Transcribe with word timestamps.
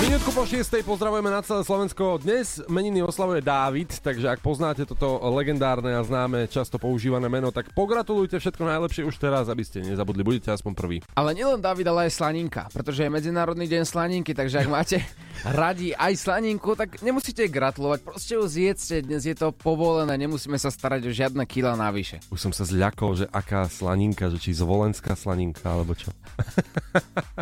Minútku 0.00 0.32
po 0.32 0.48
6. 0.48 0.64
pozdravujeme 0.80 1.28
na 1.28 1.44
celé 1.44 1.60
Slovensko. 1.60 2.16
Dnes 2.24 2.56
meniny 2.72 3.04
oslavuje 3.04 3.44
Dávid, 3.44 4.00
takže 4.00 4.32
ak 4.32 4.40
poznáte 4.40 4.88
toto 4.88 5.20
legendárne 5.28 5.92
a 5.92 6.00
známe, 6.00 6.48
často 6.48 6.80
používané 6.80 7.28
meno, 7.28 7.52
tak 7.52 7.68
pogratulujte 7.76 8.40
všetko 8.40 8.64
najlepšie 8.64 9.04
už 9.04 9.20
teraz, 9.20 9.52
aby 9.52 9.60
ste 9.60 9.84
nezabudli, 9.84 10.24
budete 10.24 10.56
aspoň 10.56 10.72
prvý. 10.72 10.96
Ale 11.12 11.36
nielen 11.36 11.60
David, 11.60 11.92
ale 11.92 12.08
aj 12.08 12.16
Slaninka, 12.16 12.72
pretože 12.72 13.04
je 13.04 13.12
Medzinárodný 13.12 13.68
deň 13.68 13.84
Slaninky, 13.84 14.32
takže 14.32 14.64
ak 14.64 14.72
máte 14.72 15.04
radi 15.44 15.92
aj 15.92 16.16
Slaninku, 16.16 16.72
tak 16.72 17.04
nemusíte 17.04 17.44
gratulovať, 17.52 18.00
proste 18.00 18.40
ju 18.40 18.44
zjedzte, 18.48 19.04
dnes 19.04 19.28
je 19.28 19.36
to 19.36 19.52
povolené, 19.52 20.16
nemusíme 20.16 20.56
sa 20.56 20.72
starať 20.72 21.08
o 21.08 21.12
žiadne 21.12 21.44
kila 21.44 21.76
navyše. 21.76 22.24
Už 22.32 22.40
som 22.40 22.56
sa 22.56 22.64
zľakol, 22.64 23.20
že 23.20 23.26
aká 23.28 23.68
slaninka, 23.68 24.32
že 24.32 24.40
či 24.40 24.56
zvolenská 24.56 25.12
slaninka, 25.12 25.68
alebo 25.68 25.92
čo. 25.92 26.08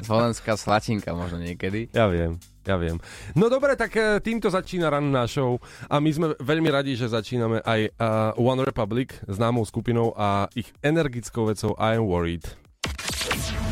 Zvolenská 0.02 0.59
slatinka 0.59 1.14
možno 1.14 1.38
niekedy. 1.38 1.86
Ja 1.95 2.11
viem. 2.11 2.42
Ja 2.69 2.77
viem. 2.77 3.01
No 3.33 3.48
dobre, 3.48 3.73
tak 3.80 3.97
e, 3.97 4.20
týmto 4.20 4.52
začína 4.52 4.93
ranná 4.93 5.25
show 5.25 5.56
a 5.89 5.97
my 6.05 6.11
sme 6.12 6.27
veľmi 6.37 6.69
radi, 6.69 7.01
že 7.01 7.09
začíname 7.09 7.65
aj 7.65 7.97
uh, 7.97 8.37
One 8.37 8.61
Republic, 8.61 9.16
známou 9.25 9.65
skupinou 9.65 10.12
a 10.12 10.53
ich 10.53 10.69
energickou 10.84 11.48
vecou 11.48 11.73
I 11.80 11.97
Am 11.97 12.05
Worried. 12.05 12.45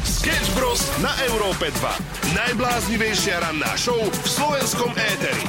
Sketch 0.01 0.49
Bros. 0.57 0.81
na 1.05 1.13
Európe 1.29 1.69
2. 1.69 2.33
Najbláznivejšia 2.33 3.37
ranná 3.45 3.77
show 3.77 4.01
v 4.01 4.27
slovenskom 4.27 4.97
éteri. 4.97 5.45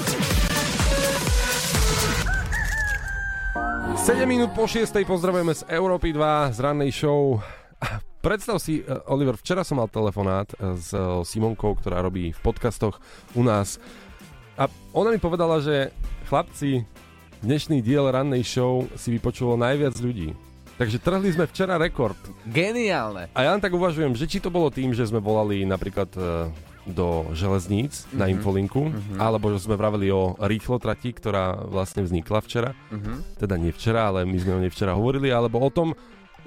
7 3.95 4.23
minút 4.27 4.51
po 4.55 4.67
6. 4.67 4.91
pozdravujeme 5.07 5.51
z 5.55 5.67
Európy 5.71 6.11
2 6.11 6.55
z 6.55 6.57
rannej 6.63 6.91
show. 6.95 7.43
Predstav 8.21 8.57
si, 8.57 8.81
eh, 8.81 9.11
Oliver, 9.11 9.37
včera 9.37 9.61
som 9.61 9.77
mal 9.77 9.89
telefonát 9.89 10.49
eh, 10.57 10.73
s 10.77 10.89
eh, 10.93 11.01
Simonkou, 11.21 11.77
ktorá 11.77 12.01
robí 12.01 12.33
v 12.33 12.39
podcastoch 12.41 12.97
u 13.37 13.45
nás 13.45 13.77
a 14.57 14.65
ona 14.89 15.13
mi 15.13 15.21
povedala, 15.21 15.61
že 15.61 15.93
chlapci, 16.25 16.81
dnešný 17.45 17.85
diel 17.85 18.09
rannej 18.09 18.41
show 18.41 18.89
si 18.97 19.13
vypočulo 19.13 19.53
najviac 19.53 19.93
ľudí. 20.01 20.33
Takže 20.81 20.97
trhli 21.01 21.29
sme 21.33 21.45
včera 21.49 21.77
rekord. 21.77 22.17
Geniálne. 22.45 23.29
A 23.33 23.39
ja 23.45 23.53
len 23.53 23.61
tak 23.61 23.73
uvažujem, 23.73 24.13
že 24.17 24.29
či 24.29 24.41
to 24.41 24.49
bolo 24.49 24.69
tým, 24.69 24.93
že 24.93 25.09
sme 25.09 25.21
volali 25.21 25.65
napríklad 25.65 26.09
do 26.87 27.27
železníc 27.35 28.07
mm-hmm. 28.07 28.17
na 28.17 28.25
infolinku, 28.31 28.83
mm-hmm. 28.87 29.19
alebo 29.19 29.51
že 29.51 29.67
sme 29.67 29.75
vraveli 29.75 30.07
o 30.13 30.39
rýchlotrati, 30.39 31.11
ktorá 31.11 31.59
vlastne 31.67 32.07
vznikla 32.07 32.39
včera. 32.45 32.71
Mm-hmm. 32.93 33.17
Teda 33.41 33.55
nie 33.59 33.75
včera, 33.75 34.07
ale 34.07 34.23
my 34.23 34.37
sme 34.39 34.55
o 34.55 34.61
nej 34.63 34.71
včera 34.71 34.95
hovorili, 34.95 35.27
alebo 35.27 35.59
o 35.59 35.69
tom, 35.69 35.91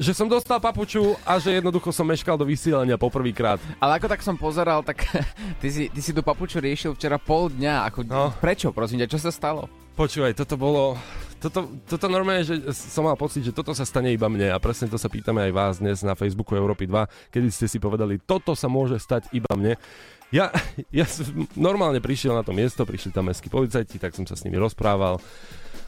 že 0.01 0.17
som 0.17 0.25
dostal 0.25 0.57
papuču 0.57 1.13
a 1.29 1.37
že 1.37 1.61
jednoducho 1.61 1.93
som 1.93 2.09
meškal 2.09 2.41
do 2.41 2.49
vysielania 2.49 2.97
poprvýkrát. 2.97 3.61
Ale 3.77 4.01
ako 4.01 4.09
tak 4.09 4.25
som 4.25 4.33
pozeral, 4.33 4.81
tak 4.81 5.05
ty 5.61 5.69
si, 5.69 5.93
ty 5.93 6.01
si 6.01 6.17
tú 6.17 6.25
papuču 6.25 6.57
riešil 6.57 6.97
včera 6.97 7.21
pol 7.21 7.53
dňa. 7.53 7.85
Ako, 7.93 8.09
no. 8.09 8.33
Prečo, 8.41 8.73
prosím 8.73 9.05
ťa, 9.05 9.13
čo 9.13 9.21
sa 9.21 9.29
stalo? 9.29 9.69
Počúvaj, 10.01 10.33
toto 10.33 10.57
bolo... 10.57 10.97
Toto, 11.41 11.73
toto 11.89 12.05
normálne, 12.13 12.45
že 12.45 12.61
som 12.73 13.09
mal 13.09 13.17
pocit, 13.17 13.41
že 13.41 13.57
toto 13.57 13.73
sa 13.73 13.89
stane 13.89 14.13
iba 14.13 14.29
mne 14.29 14.53
a 14.53 14.61
presne 14.61 14.93
to 14.93 15.01
sa 15.01 15.09
pýtame 15.09 15.41
aj 15.49 15.53
vás 15.57 15.75
dnes 15.81 16.05
na 16.05 16.13
Facebooku 16.13 16.53
Európy 16.53 16.85
2, 16.85 17.33
kedy 17.33 17.49
ste 17.49 17.65
si 17.65 17.81
povedali, 17.81 18.21
toto 18.21 18.53
sa 18.53 18.69
môže 18.69 19.01
stať 19.01 19.33
iba 19.33 19.49
mne. 19.57 19.81
Ja, 20.29 20.53
ja 20.93 21.09
som 21.09 21.49
normálne 21.57 21.97
prišiel 21.97 22.37
na 22.37 22.45
to 22.45 22.53
miesto, 22.53 22.85
prišli 22.85 23.09
tam 23.09 23.33
mestskí 23.33 23.49
policajti, 23.49 23.97
tak 23.97 24.13
som 24.13 24.29
sa 24.29 24.37
s 24.37 24.45
nimi 24.45 24.61
rozprával 24.61 25.17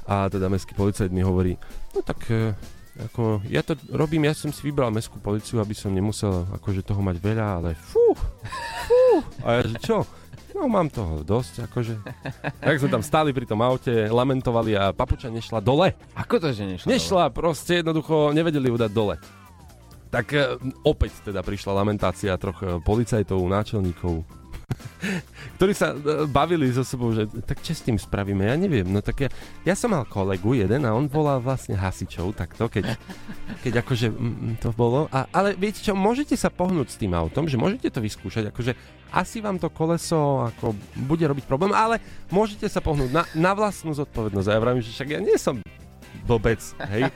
a 0.09 0.33
teda 0.33 0.49
mestský 0.49 0.73
policajt 0.73 1.13
mi 1.13 1.21
hovorí, 1.21 1.61
no 1.93 2.01
tak 2.01 2.25
e, 2.33 2.57
ako, 2.93 3.41
ja 3.49 3.65
to 3.65 3.73
robím, 3.89 4.29
ja 4.29 4.37
som 4.37 4.53
si 4.53 4.61
vybral 4.69 4.93
mestskú 4.93 5.17
policiu, 5.17 5.65
aby 5.65 5.73
som 5.73 5.89
nemusel 5.89 6.45
akože 6.61 6.85
toho 6.85 7.01
mať 7.01 7.17
veľa, 7.25 7.47
ale 7.63 7.71
fú, 7.73 8.13
fú. 8.85 9.03
A 9.49 9.61
ja 9.61 9.63
že 9.65 9.81
čo? 9.81 10.05
No 10.53 10.69
mám 10.69 10.93
toho 10.93 11.25
dosť, 11.25 11.65
akože. 11.65 11.95
Tak 12.61 12.77
sme 12.77 12.93
tam 12.93 13.01
stáli 13.01 13.33
pri 13.33 13.49
tom 13.49 13.65
aute, 13.65 14.13
lamentovali 14.13 14.77
a 14.77 14.93
papuča 14.93 15.33
nešla 15.33 15.65
dole. 15.65 15.97
Ako 16.13 16.37
to, 16.37 16.53
že 16.53 16.69
nešla 16.69 16.87
Nešla, 16.93 17.25
dole? 17.33 17.35
proste 17.35 17.81
jednoducho 17.81 18.37
nevedeli 18.37 18.69
ju 18.69 18.77
dať 18.77 18.93
dole. 18.93 19.17
Tak 20.13 20.27
e, 20.37 20.61
opäť 20.85 21.25
teda 21.25 21.41
prišla 21.41 21.73
lamentácia 21.73 22.37
troch 22.37 22.61
e, 22.61 22.77
policajtov, 22.85 23.41
náčelníkov, 23.49 24.21
ktorí 25.59 25.73
sa 25.75 25.93
e, 25.93 26.27
bavili 26.31 26.71
so 26.71 26.87
sebou, 26.87 27.11
že 27.13 27.27
tak 27.45 27.61
čo 27.61 27.75
s 27.75 27.83
tým 27.83 27.99
spravíme, 27.99 28.47
ja 28.47 28.57
neviem. 28.57 28.87
No 28.87 29.03
tak 29.03 29.27
ja, 29.27 29.31
ja 29.67 29.75
som 29.75 29.93
mal 29.93 30.07
kolegu 30.07 30.55
jeden 30.55 30.87
a 30.87 30.95
on 30.95 31.11
volal 31.11 31.43
vlastne 31.43 31.75
hasičov, 31.75 32.35
takto, 32.39 32.71
keď, 32.71 32.97
keď 33.67 33.83
akože 33.83 34.09
mm, 34.11 34.63
to 34.63 34.71
bolo. 34.75 35.11
A, 35.11 35.27
ale 35.35 35.59
viete 35.59 35.83
čo, 35.83 35.93
môžete 35.99 36.39
sa 36.39 36.49
pohnúť 36.49 36.95
s 36.95 37.01
tým 37.01 37.13
autom, 37.13 37.51
že 37.51 37.59
môžete 37.59 37.91
to 37.91 38.01
vyskúšať, 38.01 38.51
akože 38.55 38.73
asi 39.13 39.45
vám 39.45 39.61
to 39.61 39.69
koleso 39.69 40.49
ako 40.49 40.73
bude 41.05 41.23
robiť 41.23 41.45
problém, 41.45 41.77
ale 41.77 42.01
môžete 42.33 42.65
sa 42.71 42.81
pohnúť 42.81 43.11
na, 43.13 43.23
na 43.37 43.53
vlastnú 43.53 43.93
zodpovednosť. 43.93 44.49
A 44.49 44.55
ja 44.57 44.63
vravím, 44.63 44.81
že 44.81 44.95
však 44.95 45.09
ja 45.13 45.21
nie 45.21 45.37
som 45.37 45.61
blbec, 46.25 46.61
hej. 46.95 47.11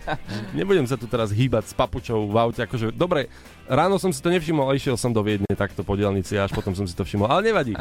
Nebudem 0.58 0.84
sa 0.84 0.98
tu 0.98 1.06
teraz 1.06 1.30
hýbať 1.30 1.70
s 1.70 1.74
papučou 1.74 2.26
v 2.26 2.36
aute, 2.36 2.60
akože 2.66 2.90
dobre, 2.92 3.30
Ráno 3.66 3.98
som 3.98 4.14
si 4.14 4.22
to 4.22 4.30
nevšimol 4.30 4.70
a 4.70 4.78
išiel 4.78 4.94
som 4.94 5.10
do 5.10 5.18
Viedne 5.26 5.50
takto 5.58 5.82
po 5.82 5.98
dielnici 5.98 6.38
až 6.38 6.54
potom 6.54 6.70
som 6.70 6.86
si 6.86 6.94
to 6.94 7.02
všimol, 7.02 7.26
ale 7.26 7.50
nevadí. 7.50 7.74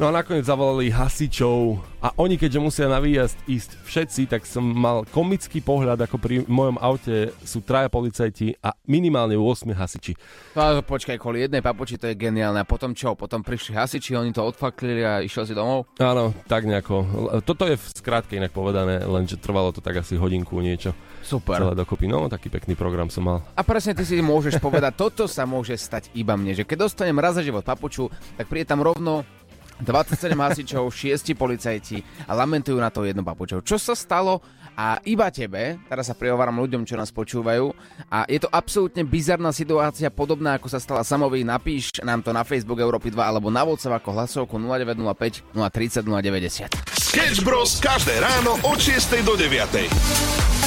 No 0.00 0.08
a 0.08 0.16
nakoniec 0.16 0.48
zavolali 0.48 0.88
hasičov 0.88 1.76
a 2.00 2.08
oni 2.16 2.40
keďže 2.40 2.56
musia 2.56 2.86
na 2.88 2.96
výjazd 3.04 3.36
ísť 3.44 3.70
všetci, 3.84 4.22
tak 4.32 4.48
som 4.48 4.64
mal 4.64 5.04
komický 5.04 5.60
pohľad, 5.60 6.00
ako 6.00 6.16
pri 6.16 6.40
mojom 6.48 6.80
aute 6.80 7.36
sú 7.44 7.60
traja 7.60 7.92
policajti 7.92 8.56
a 8.64 8.72
minimálne 8.88 9.36
8 9.36 9.68
hasiči. 9.76 10.16
No 10.56 10.80
počkaj, 10.80 11.20
kvôli 11.20 11.44
jednej 11.44 11.60
papuči 11.60 12.00
to 12.00 12.08
je 12.08 12.16
geniálne. 12.16 12.56
A 12.56 12.64
potom 12.64 12.96
čo? 12.96 13.12
Potom 13.12 13.44
prišli 13.44 13.76
hasiči, 13.76 14.16
oni 14.16 14.32
to 14.32 14.40
odfaklili 14.40 15.04
a 15.04 15.20
išiel 15.20 15.44
si 15.44 15.52
domov? 15.52 15.84
Áno, 16.00 16.32
tak 16.48 16.64
nejako. 16.64 17.04
Toto 17.44 17.68
je 17.68 17.76
v 17.76 17.86
skrátke 17.92 18.40
inak 18.40 18.56
povedané, 18.56 19.04
lenže 19.04 19.36
trvalo 19.36 19.68
to 19.68 19.84
tak 19.84 20.00
asi 20.00 20.16
hodinku 20.16 20.56
niečo. 20.64 20.96
Super. 21.20 21.60
Celé 21.60 21.76
dokopy. 21.76 22.08
No, 22.08 22.24
taký 22.32 22.48
pekný 22.48 22.72
program 22.72 23.12
som 23.12 23.28
mal. 23.28 23.44
A 23.52 23.60
presne 23.60 23.92
ty 23.92 24.08
si 24.08 24.16
môžeš 24.24 24.56
povedať, 24.56 24.96
toto 25.00 25.24
sa 25.24 25.48
môže 25.48 25.80
stať 25.80 26.12
iba 26.12 26.36
mne, 26.36 26.52
že 26.52 26.68
keď 26.68 26.84
dostanem 26.84 27.16
raz 27.16 27.32
za 27.32 27.40
život 27.40 27.64
papuču, 27.64 28.12
tak 28.36 28.52
príde 28.52 28.68
tam 28.68 28.84
rovno 28.84 29.24
27 29.80 30.36
hasičov, 30.36 30.92
6 30.92 31.32
policajti 31.40 32.04
a 32.28 32.36
lamentujú 32.36 32.76
na 32.76 32.92
to 32.92 33.08
jednu 33.08 33.24
papučou. 33.24 33.64
Čo 33.64 33.80
sa 33.80 33.96
stalo? 33.96 34.44
A 34.76 35.00
iba 35.08 35.32
tebe, 35.32 35.80
teraz 35.88 36.12
sa 36.12 36.16
prihováram 36.16 36.60
ľuďom, 36.60 36.84
čo 36.84 37.00
nás 37.00 37.08
počúvajú, 37.08 37.72
a 38.12 38.28
je 38.28 38.44
to 38.44 38.48
absolútne 38.52 39.00
bizarná 39.08 39.56
situácia, 39.56 40.12
podobná 40.12 40.60
ako 40.60 40.68
sa 40.68 40.76
stala 40.80 41.00
Samovi, 41.00 41.48
napíš 41.48 41.96
nám 42.04 42.20
to 42.20 42.36
na 42.36 42.44
Facebook 42.44 42.80
Európy 42.80 43.08
2 43.08 43.24
alebo 43.24 43.48
na 43.48 43.64
WhatsApp 43.64 44.04
ako 44.04 44.20
hlasovku 44.20 44.56
0905 44.60 45.56
030 45.56 46.04
090. 46.04 46.76
Sketch 46.92 47.40
Bros. 47.40 47.80
každé 47.80 48.20
ráno 48.20 48.60
od 48.68 48.76
6 48.76 49.20
do 49.24 49.32
9. 49.32 50.59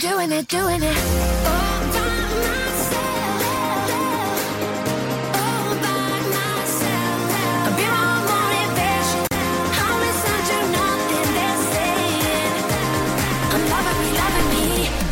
doing 0.00 0.32
it, 0.32 0.48
doing 0.48 0.82
it. 0.82 0.96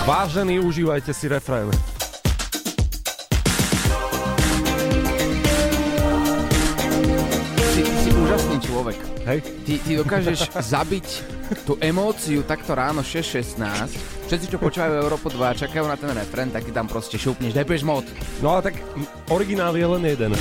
Vážení, 0.09 0.57
užívajte 0.57 1.13
si 1.13 1.29
refrén. 1.29 1.69
Si, 7.77 7.85
si 7.85 8.11
úžasný 8.17 8.57
človek. 8.65 8.97
Hej? 9.29 9.39
Ty, 9.69 9.73
ty 9.85 9.93
dokážeš 10.01 10.49
zabiť 10.49 11.07
tú 11.69 11.77
emóciu 11.77 12.41
takto 12.41 12.73
ráno 12.73 13.05
6.16. 13.05 14.18
Všetci, 14.29 14.53
čo 14.53 14.61
počúvajú 14.61 14.93
Európu 15.09 15.33
2 15.33 15.41
a 15.41 15.57
čakajú 15.57 15.89
na 15.89 15.97
ten 15.97 16.13
refren, 16.13 16.53
tak 16.53 16.61
ty 16.61 16.69
tam 16.69 16.85
proste 16.85 17.17
šupneš 17.17 17.57
Depeche 17.57 17.81
Mode. 17.81 18.13
No 18.45 18.53
ale 18.53 18.69
tak 18.69 18.77
originál 19.33 19.73
je 19.73 19.89
len 19.89 20.05
jeden. 20.05 20.37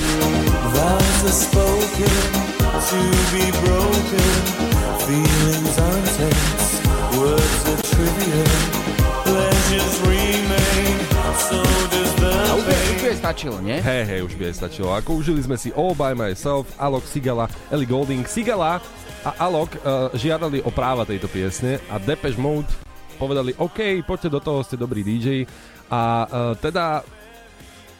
A 11.08 12.52
už 12.60 12.64
by- 12.68 12.76
už 12.76 13.00
by 13.00 13.08
aj 13.08 13.16
stačilo, 13.24 13.56
nie? 13.64 13.80
Hej, 13.80 14.02
hej, 14.04 14.20
už 14.20 14.36
by 14.36 14.52
aj 14.52 14.54
stačilo. 14.68 14.92
Ako 14.92 15.16
užili 15.16 15.40
sme 15.40 15.56
si 15.56 15.72
All 15.72 15.96
By 15.96 16.12
Myself, 16.12 16.68
Alok 16.76 17.08
Sigala, 17.08 17.48
Ellie 17.72 17.88
Golding. 17.88 18.28
Sigala 18.28 18.84
a 19.24 19.30
Alok 19.48 19.80
uh, 19.80 20.12
žiadali 20.12 20.60
o 20.60 20.68
práva 20.68 21.08
tejto 21.08 21.24
piesne 21.24 21.80
a 21.88 21.96
Depeche 21.96 22.36
Mode 22.36 22.68
povedali, 23.18 23.52
OK, 23.58 24.06
poďte 24.06 24.30
do 24.30 24.40
toho, 24.40 24.62
ste 24.62 24.78
dobrý 24.78 25.02
DJ. 25.02 25.44
A 25.90 26.24
uh, 26.24 26.54
teda 26.54 27.02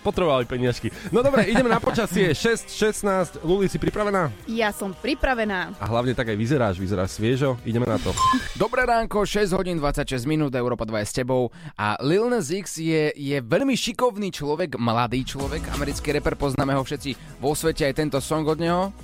potrebovali 0.09 0.49
peniažky. 0.49 0.89
No 1.13 1.21
dobre, 1.21 1.45
ideme 1.51 1.69
na 1.69 1.83
počasie. 1.83 2.33
6.16. 2.39 3.45
Luli, 3.45 3.69
si 3.69 3.77
pripravená? 3.77 4.31
Ja 4.49 4.71
som 4.73 4.95
pripravená. 4.97 5.77
A 5.77 5.85
hlavne 5.85 6.15
tak 6.17 6.33
aj 6.33 6.39
vyzeráš, 6.39 6.81
vyzeráš 6.81 7.19
sviežo. 7.19 7.59
Ideme 7.67 7.85
na 7.85 8.01
to. 8.01 8.15
Dobré 8.63 8.89
ránko, 8.89 9.27
6 9.27 9.53
hodín 9.53 9.77
26 9.77 10.25
minút, 10.25 10.55
Európa 10.55 10.89
2 10.89 11.05
je 11.05 11.07
s 11.07 11.15
tebou 11.15 11.53
a 11.77 11.99
Lil 12.01 12.31
Nas 12.31 12.49
X 12.49 12.81
je, 12.81 13.13
je 13.13 13.37
veľmi 13.43 13.75
šikovný 13.77 14.33
človek, 14.33 14.81
mladý 14.81 15.27
človek, 15.27 15.69
americký 15.75 16.17
reper, 16.17 16.39
poznáme 16.39 16.73
ho 16.73 16.83
všetci 16.83 17.43
vo 17.43 17.53
svete, 17.53 17.85
aj 17.85 17.99
tento 17.99 18.19
song 18.23 18.47
od 18.49 18.59
neho. 18.59 18.95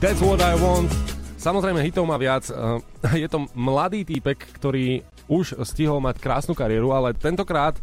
That's 0.00 0.18
what 0.24 0.42
I 0.42 0.58
want. 0.58 1.23
Samozrejme, 1.44 1.84
hitov 1.84 2.08
má 2.08 2.16
viac. 2.16 2.48
Uh, 2.48 2.80
Je 3.20 3.28
to 3.28 3.44
mladý 3.52 4.08
týpek, 4.08 4.48
ktorý 4.56 5.04
už 5.28 5.60
stihol 5.68 6.00
mať 6.00 6.16
krásnu 6.16 6.56
kariéru, 6.56 6.96
ale 6.96 7.12
tentokrát 7.12 7.76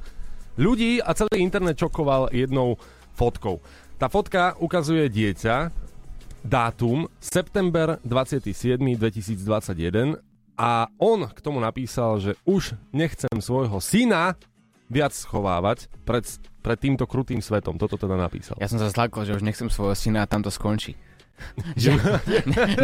ľudí 0.57 0.97
a 0.97 1.13
celý 1.13 1.45
internet 1.45 1.77
čokoval 1.77 2.33
jednou 2.33 2.81
fotkou. 3.13 3.61
Tá 4.01 4.09
fotka 4.09 4.57
ukazuje 4.57 5.05
dieťa, 5.13 5.69
dátum 6.41 7.05
september 7.21 8.01
27. 8.01 8.81
2021 8.97 10.17
a 10.57 10.89
on 10.97 11.29
k 11.29 11.39
tomu 11.45 11.61
napísal, 11.61 12.17
že 12.17 12.33
už 12.49 12.73
nechcem 12.89 13.37
svojho 13.37 13.77
syna 13.77 14.41
viac 14.89 15.13
schovávať 15.13 15.85
pred, 16.01 16.25
pred 16.65 16.77
týmto 16.81 17.05
krutým 17.05 17.45
svetom. 17.45 17.77
Toto 17.77 17.93
teda 17.93 18.17
napísal. 18.17 18.57
Ja 18.57 18.65
som 18.65 18.81
sa 18.81 18.89
zlakol, 18.89 19.21
že 19.23 19.37
už 19.37 19.45
nechcem 19.45 19.69
svojho 19.69 19.93
syna 19.93 20.25
a 20.25 20.29
tam 20.29 20.41
to 20.41 20.49
skončí. 20.49 20.97
Že, 21.75 21.95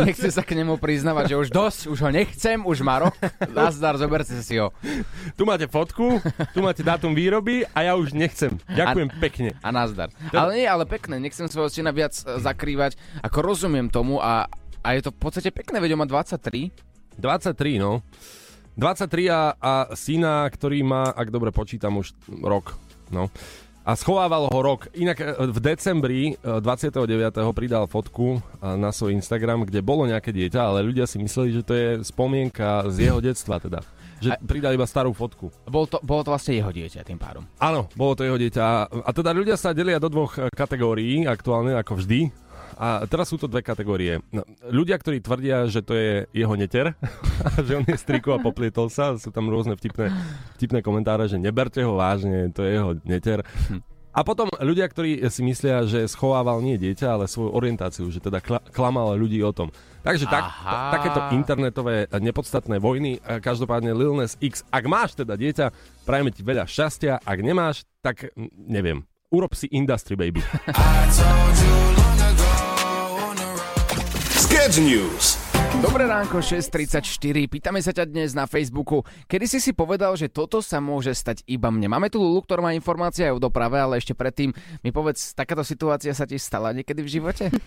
nechcem 0.05 0.31
sa 0.31 0.43
k 0.43 0.57
nemu 0.57 0.77
priznávať, 0.77 1.33
že 1.33 1.35
už 1.35 1.49
dosť, 1.49 1.79
už 1.91 1.99
ho 2.03 2.09
nechcem, 2.11 2.59
už 2.63 2.83
má 2.83 3.01
rok, 3.03 3.15
nazdar, 3.51 3.97
zoberte 3.97 4.35
si 4.43 4.57
ho. 4.59 4.73
Tu 5.35 5.43
máte 5.43 5.65
fotku, 5.67 6.21
tu 6.53 6.59
máte 6.61 6.81
dátum 6.81 7.13
výroby 7.13 7.63
a 7.71 7.87
ja 7.87 7.93
už 7.95 8.13
nechcem. 8.13 8.57
Ďakujem 8.69 9.09
pekne. 9.17 9.49
A 9.61 9.69
nazdar. 9.73 10.13
Ale 10.31 10.61
nie, 10.61 10.67
ale 10.67 10.83
pekné, 10.85 11.19
nechcem 11.21 11.47
svojho 11.49 11.71
syna 11.71 11.91
viac 11.91 12.13
e, 12.13 12.39
zakrývať, 12.39 12.95
ako 13.23 13.37
rozumiem 13.43 13.87
tomu 13.91 14.19
a, 14.21 14.47
a 14.81 14.87
je 14.95 15.01
to 15.05 15.11
v 15.13 15.19
podstate 15.19 15.49
pekné, 15.51 15.81
veď 15.81 15.97
on 15.97 16.03
má 16.03 16.07
23. 16.07 16.71
23, 17.17 17.81
no. 17.81 18.05
23 18.77 19.33
a, 19.33 19.41
a 19.57 19.73
syna, 19.97 20.45
ktorý 20.45 20.85
má, 20.85 21.09
ak 21.09 21.33
dobre 21.33 21.49
počítam, 21.49 21.97
už 21.97 22.13
rok. 22.45 22.77
No. 23.09 23.33
A 23.87 23.95
schovával 23.95 24.51
ho 24.51 24.59
rok. 24.59 24.91
Inak 24.99 25.17
e, 25.23 25.47
v 25.47 25.59
decembri 25.63 26.35
e, 26.35 26.59
29. 26.59 27.07
pridal 27.55 27.87
fotku 27.87 28.35
e, 28.35 28.39
na 28.75 28.91
svoj 28.91 29.15
Instagram, 29.15 29.63
kde 29.63 29.79
bolo 29.79 30.03
nejaké 30.03 30.35
dieťa, 30.35 30.59
ale 30.59 30.83
ľudia 30.83 31.07
si 31.07 31.15
mysleli, 31.23 31.55
že 31.55 31.63
to 31.63 31.71
je 31.71 31.87
spomienka 32.03 32.83
z 32.91 33.07
jeho 33.07 33.23
detstva 33.23 33.63
teda. 33.63 33.79
Že 34.19 34.43
pridal 34.43 34.75
iba 34.75 34.83
starú 34.83 35.15
fotku. 35.15 35.55
Bol 35.71 35.87
to, 35.87 36.03
bolo 36.03 36.19
to 36.27 36.35
vlastne 36.35 36.59
jeho 36.59 36.67
dieťa 36.67 37.07
tým 37.07 37.15
pádom. 37.15 37.47
Áno, 37.63 37.87
bolo 37.95 38.19
to 38.19 38.27
jeho 38.27 38.35
dieťa. 38.35 38.91
A 39.07 39.09
teda 39.15 39.31
ľudia 39.31 39.55
sa 39.55 39.71
delia 39.71 40.03
do 40.03 40.11
dvoch 40.11 40.35
e, 40.35 40.51
kategórií 40.51 41.23
aktuálne, 41.23 41.79
ako 41.79 42.03
vždy. 42.03 42.27
A 42.77 43.09
teraz 43.09 43.27
sú 43.27 43.41
to 43.41 43.49
dve 43.49 43.65
kategórie. 43.65 44.21
No, 44.29 44.45
ľudia, 44.69 45.01
ktorí 45.01 45.17
tvrdia, 45.17 45.65
že 45.65 45.81
to 45.81 45.97
je 45.97 46.29
jeho 46.29 46.53
neter, 46.53 46.93
a 47.41 47.49
že 47.65 47.73
on 47.73 47.85
je 47.89 47.97
striko 47.97 48.37
a 48.37 48.39
poplietol 48.39 48.93
sa, 48.93 49.17
sú 49.17 49.33
tam 49.33 49.49
rôzne 49.49 49.73
vtipné, 49.73 50.13
vtipné 50.61 50.85
komentáre, 50.85 51.25
že 51.25 51.41
neberte 51.41 51.81
ho 51.81 51.97
vážne, 51.97 52.53
to 52.53 52.61
je 52.61 52.71
jeho 52.77 52.91
neter. 53.01 53.41
A 54.17 54.25
potom 54.25 54.49
ľudia, 54.49 54.89
ktorí 54.89 55.21
si 55.29 55.45
myslia, 55.45 55.85
že 55.85 56.09
schovával 56.09 56.57
nie 56.65 56.73
dieťa, 56.73 57.05
ale 57.05 57.29
svoju 57.29 57.53
orientáciu, 57.53 58.09
že 58.09 58.17
teda 58.17 58.41
kla- 58.41 58.65
klamal 58.73 59.13
ľudí 59.13 59.37
o 59.45 59.53
tom. 59.53 59.69
Takže 60.01 60.25
tak, 60.25 60.41
ta- 60.41 60.89
takéto 60.97 61.19
internetové 61.37 62.05
eh, 62.05 62.17
nepodstatné 62.17 62.81
vojny, 62.81 63.21
eh, 63.21 63.37
každopádne 63.37 63.93
Lil 63.93 64.17
Nas 64.17 64.33
X, 64.41 64.65
ak 64.73 64.85
máš 64.89 65.13
teda 65.13 65.37
dieťa, 65.37 65.69
prajeme 66.05 66.33
ti 66.33 66.41
veľa 66.41 66.65
šťastia, 66.65 67.21
ak 67.21 67.37
nemáš, 67.45 67.85
tak 68.01 68.33
neviem, 68.53 69.05
urob 69.29 69.53
si 69.53 69.69
Industry 69.69 70.17
Baby. 70.17 70.41
Sketch 74.49 74.79
News. 74.79 75.46
Dobré 75.77 76.09
ránko, 76.09 76.41
6.34. 76.41 77.05
Pýtame 77.45 77.85
sa 77.85 77.93
ťa 77.93 78.09
dnes 78.09 78.33
na 78.33 78.49
Facebooku, 78.49 79.05
kedy 79.29 79.45
si 79.45 79.61
si 79.61 79.77
povedal, 79.77 80.17
že 80.17 80.25
toto 80.25 80.57
sa 80.57 80.81
môže 80.81 81.13
stať 81.13 81.45
iba 81.45 81.69
mne. 81.69 81.85
Máme 81.85 82.09
tu 82.09 82.17
Lulu, 82.17 82.41
ktorá 82.41 82.65
má 82.65 82.73
informácie 82.73 83.29
aj 83.29 83.37
o 83.37 83.43
doprave, 83.45 83.77
ale 83.77 84.01
ešte 84.01 84.17
predtým 84.17 84.57
mi 84.81 84.89
povedz, 84.89 85.37
takáto 85.37 85.61
situácia 85.61 86.17
sa 86.17 86.25
ti 86.25 86.41
stala 86.41 86.73
niekedy 86.73 87.05
v 87.05 87.09
živote? 87.21 87.45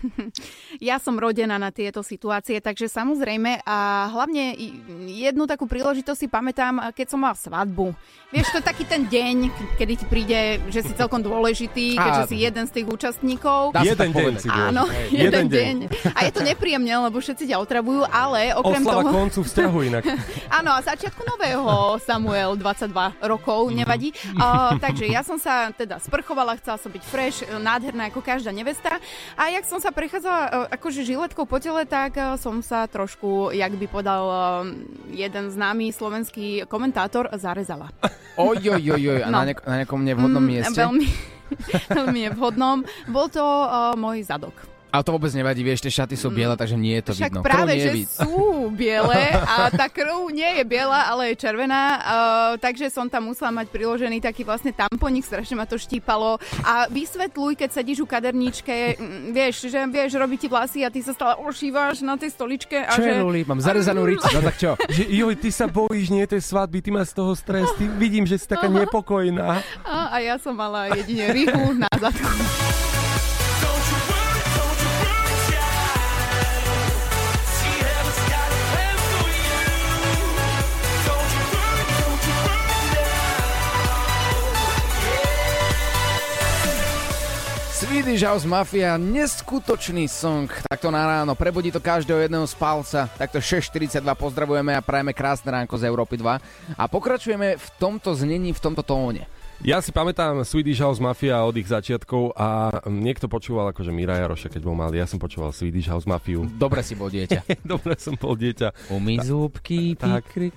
Ja 0.81 0.97
som 0.97 1.19
rodená 1.21 1.61
na 1.61 1.69
tieto 1.69 2.01
situácie, 2.01 2.57
takže 2.57 2.89
samozrejme 2.89 3.61
a 3.63 4.09
hlavne 4.09 4.57
jednu 5.05 5.45
takú 5.45 5.69
príležitosť 5.69 6.25
si 6.25 6.27
pamätám, 6.27 6.89
keď 6.97 7.05
som 7.05 7.21
mal 7.21 7.37
svadbu. 7.37 7.93
Vieš, 8.33 8.47
to 8.49 8.57
je 8.59 8.65
taký 8.65 8.83
ten 8.89 9.05
deň, 9.05 9.35
kedy 9.77 9.93
ti 9.99 10.05
príde, 10.09 10.39
že 10.73 10.81
si 10.81 10.91
celkom 10.97 11.21
dôležitý, 11.21 11.95
keďže 12.01 12.23
Áno. 12.25 12.31
si 12.31 12.35
jeden 12.41 12.65
z 12.65 12.71
tých 12.71 12.87
účastníkov. 12.89 13.77
Jeden 13.77 14.09
deň 14.09 14.33
si. 14.41 14.47
Áno, 14.49 14.89
Hej, 14.89 15.07
jeden, 15.11 15.45
deň. 15.51 15.75
A 16.17 16.19
je 16.25 16.31
to 16.33 16.41
nepríjemné, 16.41 16.97
lebo 16.97 17.21
všetci 17.21 17.45
ťa 17.51 17.61
otravujú, 17.61 18.00
ale 18.03 18.51
okrem 18.51 18.81
Oslava 18.81 19.01
toho... 19.01 19.11
koncu 19.13 19.39
vzťahu 19.41 19.77
inak. 19.83 20.03
Áno, 20.57 20.71
a 20.71 20.79
začiatku 20.79 21.21
nového 21.21 21.67
Samuel, 21.99 22.55
22 22.55 22.89
rokov, 23.21 23.69
nevadí. 23.69 24.09
Uh, 24.33 24.75
takže 24.77 25.05
ja 25.05 25.21
som 25.21 25.35
sa 25.35 25.69
teda 25.69 25.97
sprchovala, 25.97 26.57
chcela 26.57 26.75
som 26.75 26.87
byť 26.87 27.03
fresh, 27.03 27.37
nádherná 27.47 28.07
ako 28.07 28.19
každá 28.19 28.49
nevesta. 28.49 28.97
A 29.33 29.49
jak 29.49 29.63
som 29.63 29.77
sa 29.77 29.89
prechádzala 29.89 30.41
uh, 30.41 30.49
akože 30.71 31.01
žiletkou 31.01 31.43
po 31.43 31.57
tele, 31.57 31.83
tak 31.83 32.15
uh, 32.15 32.35
som 32.35 32.59
sa 32.59 32.85
trošku, 32.85 33.51
jak 33.51 33.71
by 33.71 33.87
podal 33.87 34.23
uh, 34.23 34.37
jeden 35.07 35.47
známy 35.47 35.89
slovenský 35.89 36.41
komentátor, 36.65 37.27
zarezala. 37.33 37.89
Oj, 38.35 38.57
oj, 38.71 38.85
oj, 38.91 39.03
oj, 39.07 39.21
a 39.21 39.29
No. 39.29 39.39
na, 39.39 39.47
nek- 39.47 39.63
na 39.63 39.75
nejakom 39.77 40.01
nevhodnom 40.01 40.39
Mm, 40.39 40.49
mieste? 40.49 40.77
Veľmi, 40.77 41.07
veľmi 41.97 42.19
nevhodnom. 42.25 42.77
Bol 43.07 43.27
to 43.27 43.43
uh, 43.43 43.91
môj 43.93 44.23
zadok. 44.23 44.55
Ale 44.91 45.07
to 45.07 45.15
vôbec 45.15 45.31
nevadí, 45.31 45.63
vieš, 45.63 45.87
tie 45.87 46.03
šaty 46.03 46.19
sú 46.19 46.27
biele, 46.27 46.51
takže 46.59 46.75
nie 46.75 46.99
je 46.99 47.03
to 47.07 47.13
Však 47.15 47.31
vidno. 47.31 47.41
práve, 47.41 47.79
je 47.79 47.83
že 47.87 47.89
vid- 47.95 48.11
sú 48.11 48.67
biele 48.75 49.23
a 49.39 49.71
tá 49.71 49.87
krv 49.87 50.27
nie 50.35 50.59
je 50.59 50.63
biela, 50.67 51.07
ale 51.07 51.31
je 51.31 51.35
červená, 51.39 51.83
uh, 51.95 52.01
takže 52.59 52.91
som 52.91 53.07
tam 53.07 53.31
musela 53.31 53.55
mať 53.55 53.71
priložený 53.71 54.19
taký 54.19 54.43
vlastne 54.43 54.75
tamponik, 54.75 55.23
strašne 55.23 55.55
ma 55.55 55.63
to 55.63 55.79
štípalo 55.79 56.43
a 56.67 56.91
vysvetľuj, 56.91 57.55
keď 57.55 57.69
sedíš 57.71 58.03
u 58.03 58.07
kaderníčke, 58.07 58.99
mm, 58.99 59.31
vieš, 59.31 59.71
že 59.71 59.79
vieš, 59.87 60.19
robí 60.19 60.35
ti 60.35 60.51
vlasy 60.51 60.83
a 60.83 60.91
ty 60.91 60.99
sa 60.99 61.15
stále 61.15 61.39
ošívaš 61.39 62.03
na 62.03 62.19
tej 62.19 62.35
stoličke 62.35 62.83
a 62.83 62.91
Čo 62.91 63.07
je, 63.07 63.15
že... 63.15 63.23
Luli? 63.23 63.41
Mám 63.47 63.63
zarezanú 63.63 64.03
rič, 64.03 64.19
no 64.19 64.43
tak 64.43 64.59
čo? 64.59 64.75
Že 64.91 65.03
joj, 65.07 65.33
ty 65.39 65.49
sa 65.55 65.71
bojíš, 65.71 66.11
nie 66.11 66.27
tej 66.27 66.43
svadby, 66.43 66.83
ty 66.83 66.91
máš 66.91 67.15
z 67.15 67.23
toho 67.23 67.31
stres, 67.31 67.71
ty 67.79 67.87
vidím, 67.87 68.27
že 68.27 68.35
si 68.35 68.43
taká 68.43 68.67
nepokojná. 68.67 69.63
A, 69.87 69.95
a 70.11 70.17
ja 70.19 70.35
som 70.35 70.51
mala 70.51 70.91
jedine 70.91 71.31
rihu 71.31 71.71
na 71.79 71.87
zadku. 71.95 72.90
Swedish 87.91 88.23
House 88.23 88.47
Mafia, 88.47 88.95
neskutočný 88.95 90.07
song. 90.07 90.47
Takto 90.63 90.87
na 90.95 91.03
ráno, 91.03 91.35
prebudí 91.35 91.75
to 91.75 91.83
každého 91.83 92.23
jedného 92.23 92.47
spálca. 92.47 93.11
Takto 93.19 93.43
6.42 93.43 93.99
pozdravujeme 94.15 94.71
a 94.71 94.79
prajeme 94.79 95.11
krásne 95.11 95.51
ránko 95.51 95.75
z 95.75 95.91
Európy 95.91 96.15
2. 96.15 96.79
A 96.79 96.83
pokračujeme 96.87 97.59
v 97.59 97.67
tomto 97.75 98.15
znení, 98.15 98.55
v 98.55 98.63
tomto 98.63 98.79
tóne. 98.79 99.27
Ja 99.59 99.83
si 99.83 99.91
pamätám 99.91 100.39
Swedish 100.47 100.79
House 100.79 101.03
Mafia 101.03 101.43
od 101.43 101.51
ich 101.59 101.67
začiatkov 101.67 102.31
a 102.39 102.79
niekto 102.87 103.27
počúval 103.27 103.75
akože 103.75 103.91
Mira 103.91 104.23
Jaroša, 104.23 104.47
keď 104.47 104.71
bol 104.71 104.75
malý. 104.79 105.03
Ja 105.03 105.11
som 105.11 105.19
počúval 105.19 105.51
Swedish 105.51 105.91
House 105.91 106.07
Mafiu. 106.07 106.47
Dobre 106.47 106.87
si 106.87 106.95
bol 106.95 107.11
dieťa. 107.11 107.43
Dobre 107.75 107.99
som 107.99 108.15
bol 108.15 108.39
dieťa. 108.39 108.87
Umy 108.95 109.19
zúbky, 109.19 109.99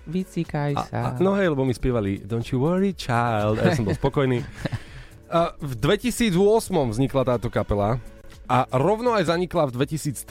vycikaj 0.06 0.72
A, 0.78 0.82
sa. 0.86 0.98
a, 1.02 1.08
no 1.18 1.34
hej, 1.34 1.50
lebo 1.50 1.66
mi 1.66 1.74
spievali 1.74 2.22
Don't 2.22 2.46
you 2.54 2.62
worry 2.62 2.94
child. 2.94 3.58
A 3.58 3.74
ja 3.74 3.74
som 3.74 3.82
bol 3.82 3.98
spokojný. 3.98 4.38
V 5.34 5.74
2008 5.82 6.30
vznikla 6.94 7.22
táto 7.26 7.50
kapela 7.50 7.98
a 8.46 8.70
rovno 8.70 9.18
aj 9.18 9.34
zanikla 9.34 9.66
v 9.66 9.82
2013. 9.82 10.22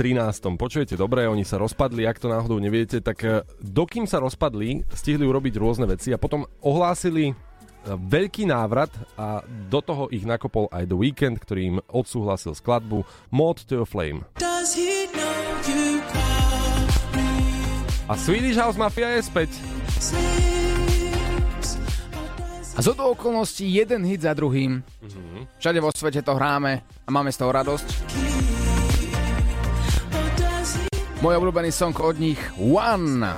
Počujete 0.56 0.96
dobre, 0.96 1.28
oni 1.28 1.44
sa 1.44 1.60
rozpadli, 1.60 2.08
ak 2.08 2.24
to 2.24 2.32
náhodou 2.32 2.56
neviete, 2.56 3.04
tak 3.04 3.20
e, 3.28 3.44
dokým 3.60 4.08
sa 4.08 4.24
rozpadli, 4.24 4.88
stihli 4.96 5.28
urobiť 5.28 5.60
rôzne 5.60 5.92
veci 5.92 6.16
a 6.16 6.22
potom 6.22 6.48
ohlásili 6.64 7.34
e, 7.34 7.36
veľký 7.84 8.48
návrat 8.48 8.96
a 9.20 9.44
do 9.68 9.84
toho 9.84 10.08
ich 10.08 10.24
nakopol 10.24 10.72
aj 10.72 10.88
The 10.88 10.96
Weeknd, 10.96 11.36
ktorý 11.36 11.62
im 11.68 11.78
odsúhlasil 11.92 12.56
skladbu 12.56 13.04
Mod 13.28 13.68
to 13.68 13.84
a 13.84 13.88
Flame. 13.90 14.24
A 18.08 18.14
Swedish 18.16 18.56
House 18.56 18.80
Mafia 18.80 19.20
je 19.20 19.22
späť. 19.28 19.52
A 22.74 22.82
zo 22.82 22.98
do 22.98 23.06
okolností 23.14 23.70
jeden 23.70 24.02
hit 24.02 24.26
za 24.26 24.34
druhým. 24.34 24.82
Všade 25.62 25.78
vo 25.78 25.94
svete 25.94 26.26
to 26.26 26.34
hráme 26.34 26.82
a 26.82 27.10
máme 27.14 27.30
z 27.30 27.38
toho 27.38 27.54
radosť. 27.54 27.88
Môj 31.22 31.38
obľúbený 31.38 31.70
song 31.70 31.94
od 32.02 32.18
nich 32.18 32.42
One. 32.58 33.30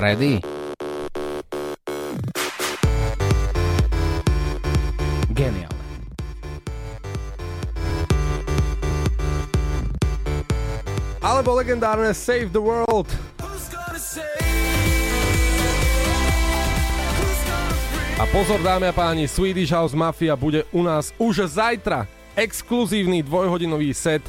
Ready? 0.00 0.40
Geniálne. 5.30 5.84
Alebo 11.20 11.52
legendárne 11.60 12.16
Save 12.16 12.48
the 12.48 12.64
World. 12.64 13.12
A 18.14 18.26
pozor 18.30 18.62
dámy 18.62 18.86
a 18.86 18.92
páni, 18.94 19.26
Swedish 19.28 19.74
House 19.74 19.96
Mafia 19.96 20.36
bude 20.36 20.62
u 20.70 20.82
nás 20.82 21.10
už 21.18 21.50
zajtra. 21.50 22.06
Exkluzívny 22.36 23.22
dvojhodinový 23.22 23.94
set 23.94 24.22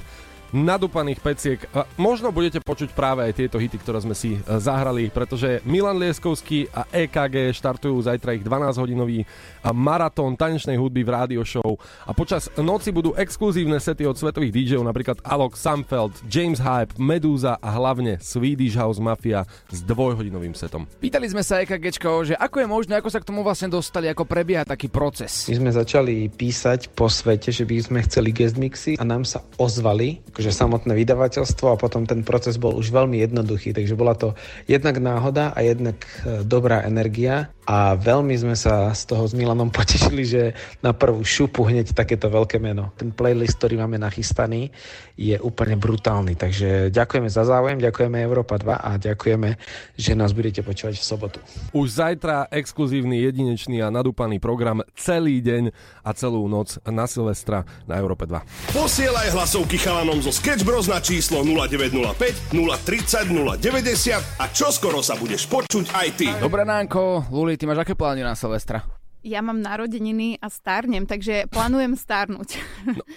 nadúpaných 0.54 1.20
peciek. 1.24 1.60
A 1.74 1.88
možno 1.98 2.30
budete 2.30 2.62
počuť 2.62 2.94
práve 2.94 3.26
aj 3.26 3.34
tieto 3.38 3.58
hity, 3.58 3.78
ktoré 3.82 4.04
sme 4.04 4.14
si 4.14 4.38
e, 4.38 4.40
zahrali, 4.60 5.10
pretože 5.10 5.64
Milan 5.66 5.98
Lieskovský 5.98 6.70
a 6.74 6.86
EKG 6.92 7.56
štartujú 7.56 7.98
zajtra 8.06 8.38
ich 8.38 8.44
12-hodinový 8.46 9.26
maratón 9.74 10.38
tanečnej 10.38 10.78
hudby 10.78 11.02
v 11.02 11.14
rádio 11.14 11.42
show 11.42 11.78
a 12.06 12.12
počas 12.14 12.52
noci 12.60 12.94
budú 12.94 13.18
exkluzívne 13.18 13.82
sety 13.82 14.06
od 14.06 14.18
svetových 14.18 14.54
DJov, 14.54 14.86
napríklad 14.86 15.18
Alok 15.26 15.58
Samfeld, 15.58 16.26
James 16.30 16.62
Hype, 16.62 16.98
Medusa 17.02 17.58
a 17.58 17.70
hlavne 17.74 18.22
Swedish 18.22 18.78
House 18.78 19.02
Mafia 19.02 19.48
s 19.70 19.82
dvojhodinovým 19.82 20.54
setom. 20.54 20.86
Pýtali 21.00 21.26
sme 21.30 21.42
sa 21.42 21.62
EKGčko, 21.64 22.34
že 22.34 22.36
ako 22.38 22.62
je 22.62 22.68
možné, 22.68 22.94
ako 23.00 23.10
sa 23.10 23.22
k 23.22 23.28
tomu 23.28 23.42
vlastne 23.42 23.72
dostali, 23.72 24.10
ako 24.10 24.28
prebieha 24.28 24.66
taký 24.66 24.92
proces. 24.92 25.48
My 25.50 25.58
sme 25.62 25.72
začali 25.72 26.30
písať 26.30 26.94
po 26.94 27.08
svete, 27.10 27.54
že 27.54 27.64
by 27.64 27.76
sme 27.82 28.00
chceli 28.06 28.30
guest 28.34 28.58
mixy 28.58 28.98
a 28.98 29.04
nám 29.06 29.24
sa 29.24 29.42
ozvali, 29.62 30.22
akože 30.36 30.52
samotné 30.52 30.92
vydavateľstvo 31.00 31.72
a 31.72 31.80
potom 31.80 32.04
ten 32.04 32.20
proces 32.28 32.60
bol 32.60 32.76
už 32.76 32.92
veľmi 32.92 33.24
jednoduchý, 33.24 33.72
takže 33.72 33.96
bola 33.96 34.20
to 34.20 34.36
jednak 34.68 35.00
náhoda 35.00 35.56
a 35.56 35.64
jednak 35.64 35.96
e, 36.28 36.44
dobrá 36.44 36.84
energia 36.84 37.56
a 37.64 37.96
veľmi 37.96 38.36
sme 38.36 38.52
sa 38.52 38.92
z 38.92 39.16
toho 39.16 39.24
s 39.24 39.32
Milanom 39.32 39.72
potešili, 39.80 40.28
že 40.28 40.52
na 40.84 40.92
prvú 40.92 41.24
šupu 41.24 41.64
hneď 41.72 41.96
takéto 41.96 42.28
veľké 42.28 42.60
meno. 42.60 42.92
Ten 43.00 43.16
playlist, 43.16 43.64
ktorý 43.64 43.80
máme 43.80 43.96
nachystaný, 43.96 44.76
je 45.16 45.40
úplne 45.40 45.80
brutálny, 45.80 46.36
takže 46.36 46.92
ďakujeme 46.92 47.32
za 47.32 47.48
záujem, 47.48 47.80
ďakujeme 47.80 48.20
Európa 48.20 48.60
2 48.60 48.76
a 48.76 48.92
ďakujeme, 49.00 49.56
že 49.96 50.12
nás 50.20 50.36
budete 50.36 50.60
počúvať 50.68 51.00
v 51.00 51.06
sobotu. 51.08 51.40
Už 51.72 51.96
zajtra 52.04 52.52
exkluzívny, 52.52 53.24
jedinečný 53.24 53.80
a 53.80 53.88
nadúpaný 53.88 54.44
program 54.44 54.84
celý 55.00 55.40
deň 55.40 55.72
a 56.04 56.12
celú 56.12 56.44
noc 56.52 56.76
na 56.84 57.08
Silvestra 57.08 57.64
na 57.88 57.96
Európe 57.96 58.28
2. 58.28 58.76
Posielaj 58.76 59.32
hlasovky 59.32 59.80
chalanom 59.80 60.20
zo 60.26 60.34
Sketch 60.34 60.66
Bros 60.66 60.90
na 60.90 60.98
číslo 60.98 61.46
0905 61.46 62.50
030 62.50 63.30
090 63.30 64.42
a 64.42 64.50
čoskoro 64.50 65.06
sa 65.06 65.14
budeš 65.14 65.46
počuť 65.46 65.94
aj 65.94 66.08
ty. 66.18 66.34
Dobré 66.42 66.66
ránko, 66.66 67.30
Luli, 67.30 67.54
ty 67.62 67.70
máš 67.70 67.86
aké 67.86 67.94
plány 67.94 68.26
na 68.26 68.34
Silvestra? 68.34 68.82
Ja 69.22 69.46
mám 69.46 69.62
narodeniny 69.62 70.42
a 70.42 70.50
stárnem, 70.50 71.06
takže 71.06 71.46
plánujem 71.54 71.94
stárnuť. 71.94 72.58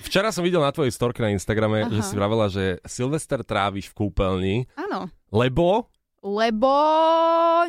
Včera 0.04 0.28
som 0.36 0.44
videl 0.44 0.60
na 0.60 0.68
tvojej 0.68 0.92
storke 0.92 1.24
na 1.24 1.32
Instagrame, 1.32 1.88
Aha. 1.88 1.96
že 1.96 2.00
si 2.04 2.12
vravela, 2.12 2.52
že 2.52 2.76
Silvester 2.84 3.40
tráviš 3.40 3.88
v 3.88 4.04
kúpeľni, 4.04 4.56
Áno. 4.76 5.08
lebo... 5.32 5.88
Lebo 6.28 6.76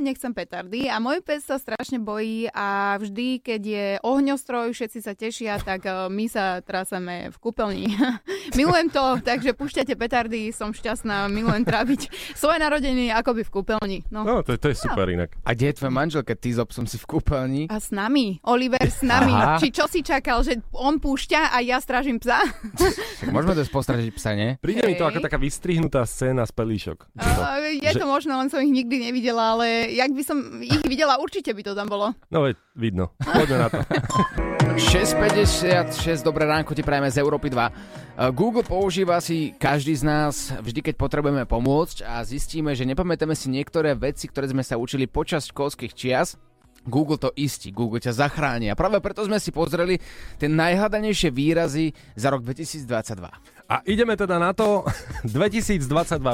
nechcem 0.03 0.35
petardy 0.35 0.91
a 0.91 0.99
môj 0.99 1.23
pes 1.23 1.47
sa 1.47 1.55
strašne 1.55 2.03
bojí 2.03 2.51
a 2.51 2.99
vždy, 2.99 3.39
keď 3.39 3.61
je 3.63 3.85
ohňostroj, 4.03 4.75
všetci 4.75 4.99
sa 4.99 5.15
tešia, 5.15 5.55
tak 5.63 5.87
eh, 5.87 6.11
my 6.11 6.25
sa 6.27 6.59
traseme 6.59 7.31
v 7.31 7.37
kúpeľni. 7.39 7.95
milujem 8.59 8.91
to, 8.91 9.23
takže 9.23 9.55
púšťate 9.55 9.95
petardy, 9.95 10.51
som 10.51 10.75
šťastná, 10.75 11.31
milujem 11.31 11.63
tráviť 11.63 12.35
svoje 12.35 12.59
narodeniny 12.59 13.15
akoby 13.15 13.47
v 13.47 13.51
kúpeľni. 13.55 13.97
No. 14.11 14.27
No, 14.27 14.43
to, 14.43 14.59
to 14.59 14.75
je 14.75 14.75
super 14.75 15.07
inak. 15.07 15.39
A 15.47 15.55
kde 15.55 15.71
je 15.71 15.77
tvoj 15.79 15.91
manžel, 15.95 16.27
keď 16.27 16.37
ty 16.43 16.49
s 16.51 16.59
obsom 16.59 16.83
si 16.83 16.99
v 16.99 17.05
kúpeľni? 17.07 17.71
A 17.71 17.79
s 17.79 17.95
nami, 17.95 18.43
Oliver 18.43 18.83
s 18.83 18.99
nami. 19.05 19.31
Aha. 19.31 19.55
Či 19.55 19.71
čo 19.71 19.87
si 19.87 20.03
čakal, 20.03 20.43
že 20.43 20.59
on 20.75 20.99
púšťa 20.99 21.55
a 21.55 21.63
ja 21.63 21.79
strážim 21.79 22.19
psa? 22.19 22.43
Môžeme 23.35 23.55
to 23.55 23.63
postražiť 23.71 24.11
psa, 24.11 24.35
nie? 24.35 24.59
Príde 24.59 24.83
mi 24.83 24.99
to 24.99 25.07
Hej. 25.07 25.15
ako 25.15 25.19
taká 25.23 25.37
vystrihnutá 25.39 26.03
scéna 26.03 26.43
z 26.43 26.51
pelíšok. 26.51 27.07
A 27.15 27.61
je 27.69 27.91
to 27.95 28.07
možno, 28.09 28.35
som 28.49 28.59
ich 28.59 28.73
nikdy 28.73 29.09
nevidela, 29.09 29.55
ale 29.55 29.93
jak 29.93 30.11
by 30.11 30.23
som 30.25 30.37
ich 30.59 30.81
videla, 30.89 31.21
určite 31.21 31.53
by 31.53 31.61
to 31.61 31.73
tam 31.77 31.87
bolo. 31.87 32.11
No 32.33 32.43
veď, 32.43 32.57
vidno. 32.75 33.13
Poďme 33.21 33.57
na 33.57 33.67
to. 33.69 33.79
6.56, 34.79 36.23
dobré 36.23 36.47
ránko 36.47 36.71
ti 36.71 36.87
prajeme 36.87 37.11
z 37.11 37.19
Európy 37.19 37.51
2. 37.51 37.57
Uh, 37.57 38.31
Google 38.31 38.63
používa 38.63 39.19
si 39.19 39.51
každý 39.59 39.91
z 39.91 40.07
nás 40.07 40.55
vždy, 40.55 40.79
keď 40.79 40.95
potrebujeme 40.95 41.43
pomôcť 41.43 42.07
a 42.07 42.23
zistíme, 42.23 42.71
že 42.71 42.87
nepamätáme 42.87 43.35
si 43.35 43.51
niektoré 43.51 43.91
veci, 43.91 44.31
ktoré 44.31 44.47
sme 44.47 44.63
sa 44.63 44.79
učili 44.79 45.03
počas 45.03 45.51
školských 45.51 45.91
čias. 45.91 46.39
Google 46.87 47.19
to 47.19 47.35
istí, 47.35 47.75
Google 47.75 47.99
ťa 47.99 48.23
zachráni 48.23 48.71
a 48.71 48.79
práve 48.79 49.03
preto 49.03 49.19
sme 49.27 49.35
si 49.35 49.51
pozreli 49.51 49.99
tie 50.39 50.47
najhľadanejšie 50.47 51.27
výrazy 51.27 51.91
za 52.15 52.31
rok 52.31 52.47
2022. 52.47 53.58
A 53.69 53.85
ideme 53.85 54.17
teda 54.17 54.41
na 54.41 54.49
to. 54.49 54.81
2022 55.29 55.85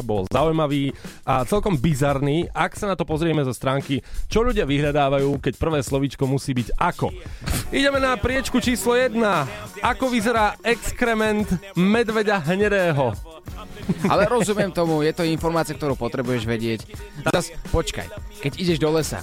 bol 0.07 0.23
zaujímavý 0.31 0.95
a 1.27 1.43
celkom 1.43 1.75
bizarný, 1.75 2.47
ak 2.55 2.79
sa 2.79 2.87
na 2.87 2.95
to 2.95 3.03
pozrieme 3.03 3.43
zo 3.43 3.51
stránky, 3.51 3.99
čo 4.31 4.45
ľudia 4.45 4.63
vyhľadávajú, 4.63 5.43
keď 5.43 5.53
prvé 5.59 5.79
slovíčko 5.83 6.23
musí 6.29 6.55
byť 6.55 6.79
ako. 6.79 7.11
Ideme 7.75 7.99
na 7.99 8.15
priečku 8.15 8.63
číslo 8.63 8.95
1. 8.95 9.19
Ako 9.83 10.07
vyzerá 10.07 10.55
exkrement 10.63 11.49
medveďa 11.75 12.39
hnedého? 12.47 13.11
Ale 14.11 14.25
rozumiem 14.25 14.71
tomu, 14.71 15.03
je 15.05 15.13
to 15.13 15.27
informácia, 15.27 15.75
ktorú 15.75 15.93
potrebuješ 15.99 16.43
vedieť. 16.47 16.79
Zas, 17.29 17.51
počkaj, 17.69 18.07
keď 18.41 18.51
ideš 18.57 18.77
do 18.81 18.89
lesa, 18.93 19.21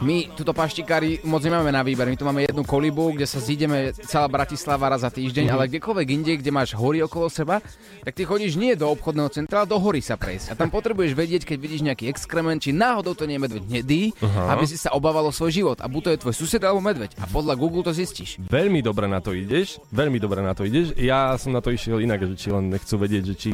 my 0.00 0.32
tuto 0.32 0.56
paštikári 0.56 1.20
moc 1.28 1.44
nemáme 1.44 1.68
na 1.68 1.84
výber, 1.84 2.08
my 2.08 2.16
tu 2.16 2.24
máme 2.24 2.48
jednu 2.48 2.64
kolibu, 2.64 3.12
kde 3.12 3.28
sa 3.28 3.36
zídeme 3.36 3.92
celá 4.08 4.26
Bratislava 4.32 4.88
raz 4.88 5.04
za 5.04 5.12
týždeň, 5.12 5.52
ale 5.52 5.68
kdekoľvek 5.68 6.08
inde, 6.08 6.32
kde 6.40 6.50
máš 6.52 6.72
hory 6.72 7.04
okolo 7.04 7.28
seba, 7.28 7.60
tak 8.00 8.16
ty 8.16 8.24
chodíš 8.24 8.56
nie 8.56 8.72
do 8.76 8.88
obchodného 8.88 9.28
centra, 9.28 9.62
ale 9.62 9.68
do 9.68 9.76
hory 9.76 10.00
sa 10.00 10.16
prejsť. 10.16 10.52
A 10.52 10.58
tam 10.58 10.72
potrebuješ 10.72 11.12
vedieť, 11.12 11.42
keď 11.44 11.56
vidíš 11.60 11.82
nejaký 11.84 12.08
exkrement, 12.08 12.60
či 12.64 12.72
náhodou 12.72 13.12
to 13.12 13.28
nie 13.28 13.36
je 13.36 13.44
medveď 13.44 13.62
hnedý, 13.68 14.02
aby 14.24 14.64
si 14.64 14.80
sa 14.80 14.96
obával 14.96 15.28
o 15.28 15.32
svoj 15.32 15.52
život. 15.52 15.78
A 15.84 15.86
buď 15.88 16.00
to 16.00 16.10
je 16.10 16.22
tvoj 16.24 16.34
sused 16.34 16.62
alebo 16.64 16.80
medveď. 16.80 17.12
A 17.20 17.28
podľa 17.28 17.60
Google 17.60 17.84
to 17.84 17.92
zistíš. 17.92 18.40
Veľmi 18.40 18.80
dobre 18.80 19.04
na 19.04 19.20
to 19.20 19.36
ideš, 19.36 19.80
veľmi 19.92 20.16
dobre 20.16 20.40
na 20.40 20.56
to 20.56 20.64
ideš. 20.64 20.96
Ja 20.96 21.36
som 21.36 21.52
na 21.52 21.60
to 21.60 21.68
išiel 21.68 22.00
inak, 22.00 22.24
že 22.24 22.40
či 22.40 22.48
len 22.48 22.72
nechcú 22.72 22.96
vedieť, 22.96 23.24
že 23.30 23.34
či 23.36 23.50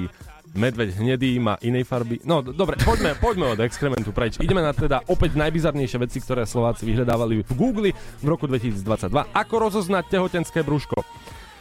medveď 0.54 1.00
hnedý 1.00 1.40
má 1.42 1.58
inej 1.64 1.88
farby. 1.88 2.22
No 2.22 2.44
dobre, 2.44 2.78
poďme, 2.78 3.18
poďme 3.18 3.56
od 3.56 3.60
exkrementu 3.64 4.14
preč. 4.14 4.38
Ideme 4.38 4.62
na 4.62 4.70
teda 4.70 5.02
opäť 5.10 5.34
najbizarnejšie 5.34 5.98
veci, 5.98 6.18
ktoré 6.22 6.46
Slováci 6.46 6.86
vyhľadávali 6.86 7.42
v 7.42 7.52
Google 7.56 7.90
v 7.94 8.26
roku 8.26 8.46
2022. 8.46 9.10
Ako 9.34 9.54
rozoznať 9.58 10.04
tehotenské 10.12 10.62
brúško? 10.62 11.02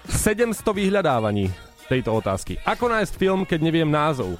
700 0.05 0.61
vyhľadávaní 0.61 1.49
tejto 1.85 2.17
otázky. 2.17 2.57
Ako 2.65 2.89
nájsť 2.89 3.13
film, 3.17 3.41
keď 3.45 3.59
neviem 3.61 3.89
názov? 3.89 4.37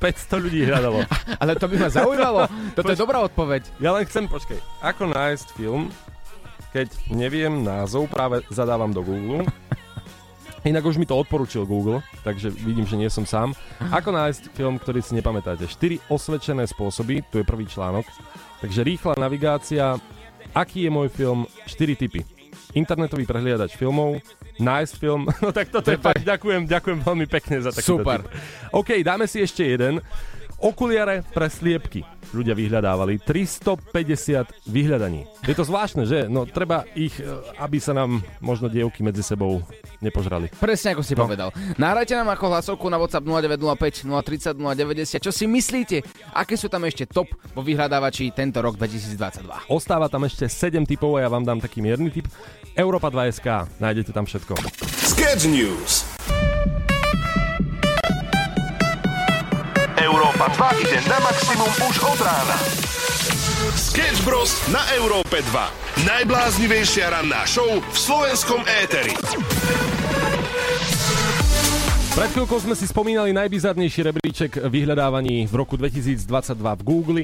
500 0.00 0.44
ľudí 0.44 0.64
hľadalo. 0.64 1.04
Ale 1.42 1.52
to 1.56 1.68
by 1.68 1.76
ma 1.76 1.88
zaujímalo. 1.92 2.40
Toto 2.72 2.90
je 2.92 2.98
dobrá 2.98 3.20
odpoveď. 3.24 3.68
Ja 3.80 3.92
len 3.92 4.04
chcem, 4.08 4.24
počkej, 4.28 4.60
ako 4.80 5.12
nájsť 5.12 5.46
film, 5.56 5.92
keď 6.72 6.90
neviem 7.12 7.62
názov, 7.62 8.10
práve 8.10 8.42
zadávam 8.50 8.90
do 8.90 9.04
Google. 9.04 9.46
Inak 10.64 10.88
už 10.88 10.96
mi 10.96 11.04
to 11.04 11.20
odporučil 11.20 11.68
Google, 11.68 12.00
takže 12.24 12.48
vidím, 12.48 12.88
že 12.88 12.96
nie 12.96 13.12
som 13.12 13.28
sám. 13.28 13.52
Ako 13.92 14.08
nájsť 14.08 14.48
film, 14.56 14.80
ktorý 14.80 15.04
si 15.04 15.12
nepamätáte? 15.12 15.68
4 15.68 16.08
osvedčené 16.08 16.64
spôsoby, 16.64 17.20
tu 17.28 17.36
je 17.36 17.44
prvý 17.44 17.68
článok. 17.68 18.08
Takže 18.64 18.80
rýchla 18.80 19.20
navigácia, 19.20 20.00
aký 20.56 20.88
je 20.88 20.90
môj 20.90 21.12
film, 21.12 21.44
4 21.68 22.00
typy. 22.00 22.24
Internetový 22.72 23.28
prehliadač 23.28 23.76
filmov, 23.76 24.24
nájsť 24.56 24.94
film, 24.96 25.28
no 25.44 25.52
tak 25.52 25.68
toto 25.68 25.92
je 25.92 26.00
fakt, 26.00 26.24
ďakujem, 26.24 26.64
ďakujem 26.64 26.98
veľmi 27.04 27.26
pekne 27.28 27.60
za 27.60 27.68
takýto 27.68 28.00
Super. 28.00 28.24
tip. 28.24 28.32
OK, 28.72 28.90
dáme 29.04 29.28
si 29.28 29.44
ešte 29.44 29.68
jeden. 29.68 30.00
Okuliare 30.64 31.20
pre 31.28 31.52
sliepky. 31.52 32.00
Ľudia 32.32 32.56
vyhľadávali 32.56 33.20
350 33.20 34.64
vyhľadaní. 34.64 35.28
Je 35.44 35.52
to 35.52 35.60
zvláštne, 35.60 36.08
že? 36.08 36.24
No 36.24 36.48
treba 36.48 36.88
ich, 36.96 37.20
e, 37.20 37.28
aby 37.60 37.76
sa 37.76 37.92
nám 37.92 38.24
možno 38.40 38.72
dievky 38.72 39.04
medzi 39.04 39.20
sebou 39.20 39.60
nepožrali. 40.00 40.48
Presne 40.56 40.96
ako 40.96 41.04
si 41.04 41.12
povedal. 41.12 41.52
Nahrajte 41.76 42.16
nám 42.16 42.32
ako 42.32 42.48
hlasovku 42.48 42.88
na 42.88 42.96
WhatsApp 42.96 43.28
0905 43.28 44.08
030 44.08 44.56
090. 44.56 45.20
Čo 45.20 45.36
si 45.36 45.44
myslíte? 45.44 46.00
Aké 46.32 46.56
sú 46.56 46.72
tam 46.72 46.88
ešte 46.88 47.04
top 47.12 47.28
vo 47.52 47.60
vyhľadávači 47.60 48.32
tento 48.32 48.64
rok 48.64 48.80
2022? 48.80 49.68
Ostáva 49.68 50.08
tam 50.08 50.24
ešte 50.24 50.48
7 50.48 50.80
typov 50.88 51.20
a 51.20 51.22
ja 51.22 51.28
vám 51.28 51.44
dám 51.44 51.60
taký 51.60 51.84
mierny 51.84 52.08
typ. 52.08 52.24
Európa 52.72 53.12
2SK, 53.12 53.68
nájdete 53.84 54.16
tam 54.16 54.24
všetko. 54.24 54.56
Sketch 55.12 55.44
News. 55.44 56.13
Európa 60.04 60.52
2 60.52 60.84
ide 60.84 61.00
na 61.08 61.16
maximum 61.24 61.72
už 61.88 61.96
od 62.04 62.20
rána. 62.20 62.56
Sketch 63.72 64.20
Bros. 64.20 64.52
na 64.68 64.84
Európe 65.00 65.40
2. 65.40 66.04
Najbláznivejšia 66.04 67.08
ranná 67.08 67.48
show 67.48 67.80
v 67.80 67.96
slovenskom 67.96 68.60
éteri. 68.84 69.16
Pred 72.12 72.30
chvíľkou 72.36 72.58
sme 72.60 72.76
si 72.76 72.84
spomínali 72.84 73.32
najbizarnejší 73.32 74.00
rebríček 74.12 74.68
vyhľadávaní 74.68 75.48
v 75.48 75.54
roku 75.56 75.80
2022 75.80 76.20
v 76.52 76.82
Google. 76.84 77.20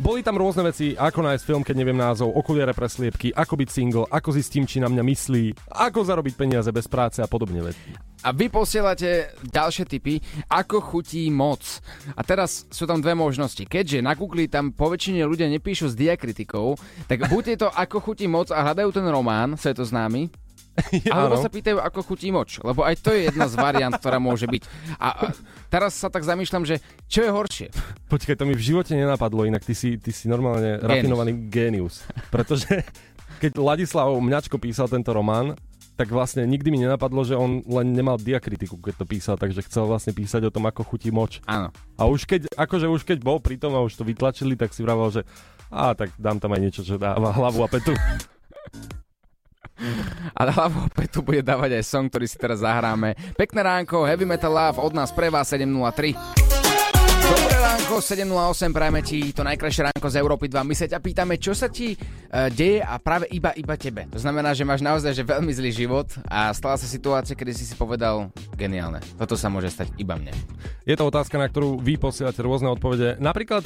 Boli 0.00 0.24
tam 0.24 0.40
rôzne 0.40 0.64
veci, 0.64 0.96
ako 0.96 1.20
nájsť 1.20 1.44
film, 1.44 1.60
keď 1.60 1.76
neviem 1.76 2.00
názov, 2.00 2.32
okuliare 2.32 2.72
pre 2.72 2.88
sliepky, 2.88 3.36
ako 3.36 3.52
byť 3.52 3.68
single, 3.68 4.08
ako 4.08 4.32
zistím, 4.32 4.64
či 4.64 4.80
na 4.80 4.88
mňa 4.88 5.04
myslí, 5.04 5.44
ako 5.76 6.00
zarobiť 6.00 6.40
peniaze 6.40 6.72
bez 6.72 6.88
práce 6.88 7.20
a 7.20 7.28
podobne. 7.28 7.60
A 8.24 8.32
vy 8.32 8.48
posielate 8.48 9.36
ďalšie 9.44 9.84
tipy, 9.84 10.16
ako 10.48 10.80
chutí 10.80 11.28
moc. 11.28 11.84
A 12.16 12.24
teraz 12.24 12.64
sú 12.72 12.88
tam 12.88 13.04
dve 13.04 13.12
možnosti. 13.12 13.60
Keďže 13.60 14.00
na 14.00 14.16
Google 14.16 14.48
tam 14.48 14.72
po 14.72 14.88
väčšine 14.88 15.20
ľudia 15.28 15.52
nepíšu 15.52 15.92
s 15.92 15.98
diakritikou, 16.00 16.80
tak 17.04 17.28
buď 17.28 17.44
je 17.52 17.58
to 17.60 17.68
ako 17.68 18.00
chutí 18.00 18.24
moc 18.24 18.48
a 18.48 18.64
hľadajú 18.64 18.96
ten 18.96 19.04
román, 19.04 19.60
svetoznámy, 19.60 20.32
alebo 21.14 21.36
sa 21.38 21.50
pýtajú, 21.52 21.78
ako 21.78 22.00
chutí 22.14 22.32
moč. 22.32 22.58
Lebo 22.60 22.84
aj 22.84 23.00
to 23.00 23.10
je 23.12 23.30
jedna 23.30 23.46
z 23.46 23.54
variant, 23.56 23.94
ktorá 23.94 24.18
môže 24.18 24.48
byť. 24.48 24.62
A, 24.98 25.08
a 25.08 25.24
teraz 25.68 25.96
sa 25.96 26.08
tak 26.08 26.24
zamýšľam, 26.24 26.64
že 26.66 26.82
čo 27.06 27.24
je 27.24 27.30
horšie? 27.30 27.68
Počkaj, 28.08 28.36
to 28.36 28.44
mi 28.48 28.54
v 28.54 28.62
živote 28.62 28.92
nenapadlo, 28.96 29.46
inak 29.46 29.64
ty 29.64 29.76
si, 29.76 30.00
ty 30.00 30.10
si 30.10 30.26
normálne 30.26 30.80
rafinovaný 30.80 31.50
génius. 31.52 32.04
Pretože 32.32 32.84
keď 33.40 33.56
Ladislav 33.56 34.12
Mňačko 34.12 34.60
písal 34.60 34.90
tento 34.90 35.16
román, 35.16 35.56
tak 36.00 36.08
vlastne 36.16 36.48
nikdy 36.48 36.72
mi 36.72 36.80
nenapadlo, 36.80 37.28
že 37.28 37.36
on 37.36 37.60
len 37.68 37.92
nemal 37.92 38.16
diakritiku, 38.16 38.80
keď 38.80 39.04
to 39.04 39.06
písal, 39.08 39.36
takže 39.36 39.60
chcel 39.68 39.84
vlastne 39.84 40.16
písať 40.16 40.48
o 40.48 40.54
tom, 40.54 40.64
ako 40.64 40.80
chutí 40.80 41.12
moč. 41.12 41.44
Áno. 41.44 41.68
A 42.00 42.08
už 42.08 42.24
keď, 42.24 42.48
akože 42.56 42.88
už 42.88 43.04
keď 43.04 43.20
bol 43.20 43.36
pri 43.36 43.60
tom 43.60 43.76
a 43.76 43.84
už 43.84 44.00
to 44.00 44.08
vytlačili, 44.08 44.56
tak 44.56 44.72
si 44.72 44.80
vravel, 44.80 45.12
že 45.12 45.28
a 45.68 45.92
tak 45.92 46.08
dám 46.16 46.40
tam 46.40 46.56
aj 46.56 46.60
niečo, 46.64 46.82
čo 46.88 46.96
dáva 46.96 47.36
hlavu 47.36 47.60
a 47.64 47.68
petu. 47.68 47.92
A 50.38 50.40
hlavu 50.48 50.86
opäť 50.86 51.18
tu 51.18 51.20
bude 51.24 51.40
dávať 51.40 51.80
aj 51.80 51.84
song, 51.84 52.06
ktorý 52.08 52.26
si 52.28 52.36
teraz 52.36 52.60
zahráme. 52.60 53.16
Pekné 53.34 53.60
ránko, 53.64 54.04
Heavy 54.04 54.26
Metal 54.28 54.52
Love 54.52 54.80
od 54.80 54.92
nás 54.92 55.10
pre 55.12 55.32
vás 55.32 55.48
703. 55.48 56.49
Ránko, 57.70 58.02
7.08, 58.02 58.74
prajeme 58.74 58.98
ti 58.98 59.30
to 59.30 59.46
najkrajšie 59.46 59.86
ránko 59.86 60.10
z 60.10 60.18
Európy 60.18 60.50
2. 60.50 60.66
My 60.66 60.74
sa 60.74 60.90
ťa 60.90 60.98
pýtame, 60.98 61.38
čo 61.38 61.54
sa 61.54 61.70
ti 61.70 61.94
uh, 61.94 62.50
deje 62.50 62.82
a 62.82 62.98
práve 62.98 63.30
iba, 63.30 63.54
iba 63.54 63.78
tebe. 63.78 64.10
To 64.10 64.18
znamená, 64.18 64.58
že 64.58 64.66
máš 64.66 64.82
naozaj 64.82 65.14
že 65.14 65.22
veľmi 65.22 65.54
zlý 65.54 65.70
život 65.70 66.10
a 66.26 66.50
stala 66.50 66.74
sa 66.74 66.90
situácia, 66.90 67.38
kedy 67.38 67.54
si 67.54 67.62
si 67.62 67.78
povedal, 67.78 68.34
geniálne, 68.58 68.98
toto 69.14 69.38
sa 69.38 69.46
môže 69.46 69.70
stať 69.70 69.94
iba 70.02 70.18
mne. 70.18 70.34
Je 70.82 70.98
to 70.98 71.06
otázka, 71.06 71.38
na 71.38 71.46
ktorú 71.46 71.78
vy 71.78 71.94
posielate 71.94 72.42
rôzne 72.42 72.66
odpovede. 72.74 73.22
Napríklad, 73.22 73.62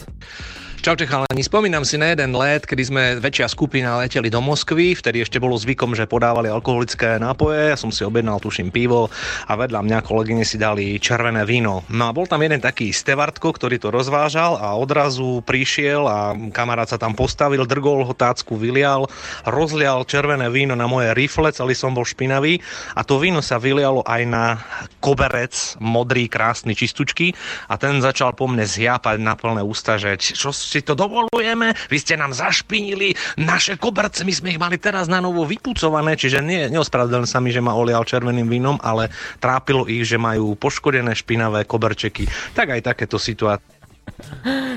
Čaute 0.85 1.09
chalani, 1.09 1.41
spomínam 1.41 1.81
si 1.81 1.97
na 1.97 2.13
jeden 2.13 2.37
let, 2.37 2.69
kedy 2.69 2.83
sme 2.85 3.03
väčšia 3.17 3.49
skupina 3.49 3.97
leteli 4.05 4.29
do 4.29 4.45
Moskvy, 4.45 4.93
vtedy 4.93 5.25
ešte 5.25 5.41
bolo 5.41 5.57
zvykom, 5.57 5.97
že 5.97 6.05
podávali 6.05 6.53
alkoholické 6.53 7.17
nápoje, 7.17 7.73
ja 7.73 7.79
som 7.81 7.89
si 7.89 8.05
objednal, 8.05 8.37
tuším, 8.37 8.69
pivo 8.69 9.09
a 9.49 9.53
vedľa 9.57 9.81
mňa 9.81 10.05
kolegyne 10.05 10.45
si 10.45 10.61
dali 10.61 11.01
červené 11.01 11.49
víno. 11.49 11.89
No 11.89 12.05
a 12.05 12.13
bol 12.13 12.29
tam 12.29 12.45
jeden 12.45 12.61
taký 12.61 12.93
stevartko, 12.93 13.57
ktorý 13.57 13.81
to 13.81 13.94
rozvážal 13.95 14.59
a 14.59 14.75
odrazu 14.75 15.39
prišiel 15.47 16.03
a 16.11 16.35
kamarát 16.51 16.91
sa 16.91 16.99
tam 16.99 17.15
postavil, 17.15 17.63
drgol 17.63 18.03
ho 18.03 18.11
tácku, 18.11 18.59
vylial, 18.59 19.07
rozlial 19.47 20.03
červené 20.03 20.51
víno 20.51 20.75
na 20.75 20.91
moje 20.91 21.15
rifle, 21.15 21.55
celý 21.55 21.79
som 21.79 21.95
bol 21.95 22.03
špinavý 22.03 22.59
a 22.99 23.07
to 23.07 23.23
víno 23.23 23.39
sa 23.39 23.63
vylialo 23.63 24.03
aj 24.03 24.23
na 24.27 24.59
koberec, 24.99 25.79
modrý, 25.79 26.27
krásny, 26.27 26.75
čistúčky 26.75 27.31
a 27.71 27.79
ten 27.79 28.03
začal 28.03 28.35
po 28.35 28.51
mne 28.51 28.67
zjapať 28.67 29.23
na 29.23 29.39
plné 29.39 29.63
ústa, 29.63 29.95
že 29.95 30.19
čo 30.19 30.51
si 30.51 30.83
to 30.83 30.99
dovolujeme, 30.99 31.77
vy 31.87 31.97
ste 32.03 32.19
nám 32.19 32.35
zašpinili 32.35 33.15
naše 33.39 33.79
koberce, 33.79 34.27
my 34.27 34.33
sme 34.35 34.49
ich 34.57 34.61
mali 34.61 34.77
teraz 34.81 35.07
na 35.07 35.23
novo 35.23 35.47
vypucované, 35.47 36.19
čiže 36.19 36.43
nie, 36.43 36.67
neospravedlňujem 36.73 37.31
sa 37.31 37.39
mi, 37.39 37.55
že 37.55 37.63
ma 37.63 37.77
olial 37.77 38.03
červeným 38.03 38.49
vínom, 38.51 38.77
ale 38.83 39.13
trápilo 39.39 39.87
ich, 39.87 40.09
že 40.09 40.17
majú 40.17 40.57
poškodené 40.57 41.13
špinavé 41.13 41.69
koberčeky. 41.69 42.27
Tak 42.57 42.75
aj 42.75 42.81
takéto 42.83 43.21
situácie. 43.21 43.84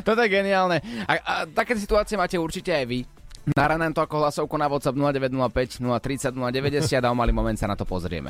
Toto 0.08 0.20
je 0.24 0.30
geniálne. 0.32 0.80
A, 1.08 1.14
a 1.20 1.34
také 1.46 1.76
situácie 1.76 2.16
máte 2.16 2.40
určite 2.40 2.72
aj 2.72 2.86
vy. 2.88 3.00
Nahráme 3.56 3.96
to 3.96 4.04
ako 4.04 4.28
hlasovku 4.28 4.60
na 4.60 4.68
WhatsApp 4.68 5.00
0905 5.00 5.80
030 5.80 6.36
090 6.36 7.00
a 7.00 7.08
o 7.08 7.16
malý 7.16 7.32
moment 7.32 7.56
sa 7.56 7.72
na 7.72 7.80
to 7.80 7.88
pozrieme. 7.88 8.28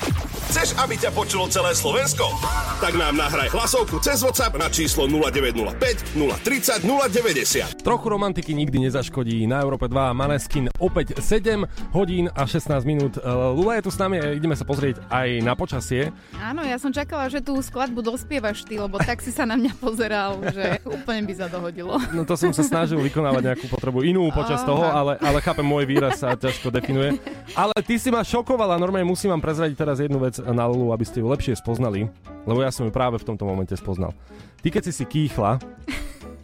Chceš, 0.53 0.77
aby 0.77 0.93
ťa 0.93 1.10
počulo 1.10 1.49
celé 1.49 1.73
Slovensko? 1.73 2.30
Tak 2.77 2.93
nám 2.93 3.17
nahraj 3.17 3.49
hlasovku 3.49 3.97
cez 3.97 4.21
WhatsApp 4.21 4.62
na 4.62 4.69
číslo 4.69 5.10
0905 5.10 6.13
030 6.13 6.86
090. 6.86 7.82
trochu 7.82 8.06
romantiky 8.13 8.53
nikdy 8.53 8.89
nezaškodí. 8.89 9.49
Na 9.49 9.65
Európe 9.65 9.89
2 9.89 10.13
Maneskin 10.13 10.69
opäť 10.77 11.17
7 11.17 11.65
hodín 11.97 12.30
a 12.38 12.45
16 12.45 12.86
minút. 12.86 13.17
E, 13.17 13.25
Lula 13.58 13.82
je 13.82 13.88
tu 13.88 13.91
s 13.93 13.97
nami 13.97 14.21
a 14.21 14.38
ideme 14.38 14.53
sa 14.53 14.69
pozrieť 14.69 15.01
aj 15.10 15.41
na 15.41 15.58
počasie. 15.58 16.13
Áno, 16.38 16.62
ja 16.62 16.77
som 16.77 16.93
čakala, 16.93 17.25
že 17.32 17.41
tú 17.41 17.58
skladbu 17.58 18.03
dospievaš 18.03 18.67
ty, 18.67 18.77
lebo 18.77 18.99
tak 18.99 19.23
si 19.23 19.32
sa 19.32 19.47
na 19.47 19.58
mňa 19.58 19.73
pozeral, 19.80 20.38
že 20.51 20.77
úplne 20.86 21.23
by 21.25 21.34
sa 21.34 21.47
dohodilo. 21.49 21.95
No 22.12 22.21
to 22.27 22.36
som 22.38 22.51
sa 22.51 22.62
snažil 22.62 22.99
vykonávať 22.99 23.41
nejakú 23.53 23.65
potrebu 23.71 24.03
inú 24.03 24.27
počas 24.36 24.62
toho, 24.67 24.84
ale, 24.84 25.07
ale 25.15 25.39
chápem, 25.39 25.63
môj 25.63 25.88
výraz 25.88 26.20
sa 26.20 26.36
ťažko 26.36 26.67
definuje. 26.67 27.15
Ale 27.56 27.72
ty 27.80 27.96
si 27.96 28.12
ma 28.12 28.26
šokovala, 28.28 28.76
normálne 28.76 29.08
musím 29.08 29.32
vám 29.32 29.39
prezradiť 29.39 29.80
teraz 29.80 30.04
jednu 30.04 30.20
vec 30.20 30.36
na 30.43 30.67
Lulu, 30.67 30.91
aby 30.91 31.08
ste 31.08 31.24
ju 31.24 31.32
lepšie 31.32 31.56
spoznali, 31.56 32.12
lebo 32.43 32.60
ja 32.60 32.74
som 32.74 32.84
ju 32.84 32.91
práve 32.91 33.15
v 33.22 33.28
tomto 33.32 33.48
momente 33.48 33.72
spoznal. 33.80 34.12
Ty 34.60 34.67
keď 34.74 34.84
si 34.91 34.93
si 35.00 35.06
kýchla, 35.08 35.63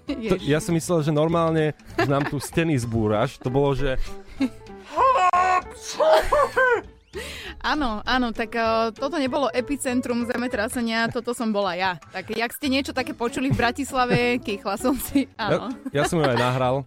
to, 0.08 0.36
ja 0.40 0.64
som 0.64 0.72
myslel, 0.72 1.04
že 1.04 1.12
normálne 1.12 1.76
že 2.00 2.08
nám 2.08 2.24
tu 2.32 2.40
steny 2.40 2.80
zbúraš, 2.80 3.36
to 3.42 3.52
bolo, 3.52 3.76
že 3.76 4.00
Áno, 7.64 8.04
áno, 8.04 8.36
tak 8.36 8.60
uh, 8.60 8.92
toto 8.92 9.16
nebolo 9.16 9.48
epicentrum 9.48 10.28
zemetrasenia, 10.28 11.08
toto 11.08 11.32
som 11.32 11.48
bola 11.56 11.80
ja. 11.80 11.96
Tak 12.12 12.36
jak 12.36 12.52
ste 12.52 12.68
niečo 12.68 12.92
také 12.92 13.16
počuli 13.16 13.56
v 13.56 13.56
Bratislave, 13.56 14.36
kýchla 14.44 14.76
som 14.76 15.00
si, 15.00 15.32
ja, 15.40 15.48
áno. 15.48 15.72
ja 15.96 16.04
som 16.04 16.20
ju 16.20 16.28
aj 16.28 16.36
nahral. 16.36 16.84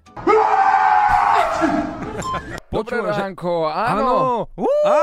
Dobré 2.77 2.99
Počúvaj, 3.01 3.13
že- 3.15 3.23
ránko, 3.25 3.53
áno. 3.71 4.01
Áno! 4.05 4.17
Á, 4.85 4.99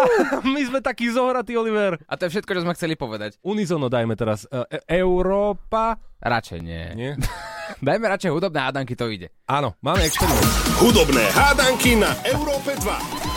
my 0.54 0.62
sme 0.66 0.80
takí 0.84 1.08
zohratí, 1.08 1.56
Oliver. 1.56 1.96
A 2.04 2.14
to 2.18 2.28
je 2.28 2.36
všetko, 2.36 2.50
čo 2.52 2.64
sme 2.66 2.76
chceli 2.76 2.94
povedať. 2.98 3.40
Unizono 3.40 3.88
dajme 3.88 4.18
teraz. 4.18 4.44
E- 4.50 4.68
e- 4.68 4.84
Európa... 5.00 5.96
Radšej 6.16 6.58
nie. 6.60 6.84
Nie? 6.96 7.10
Dajme 7.86 8.08
radšej 8.08 8.30
hudobné 8.30 8.62
hádanky, 8.62 8.94
to 8.94 9.10
ide. 9.10 9.28
Áno, 9.44 9.74
máme 9.82 10.06
experiment. 10.06 10.46
Hudobné 10.78 11.28
hádanky 11.34 11.98
na 11.98 12.14
Európe 12.24 12.72
2. 12.78 13.36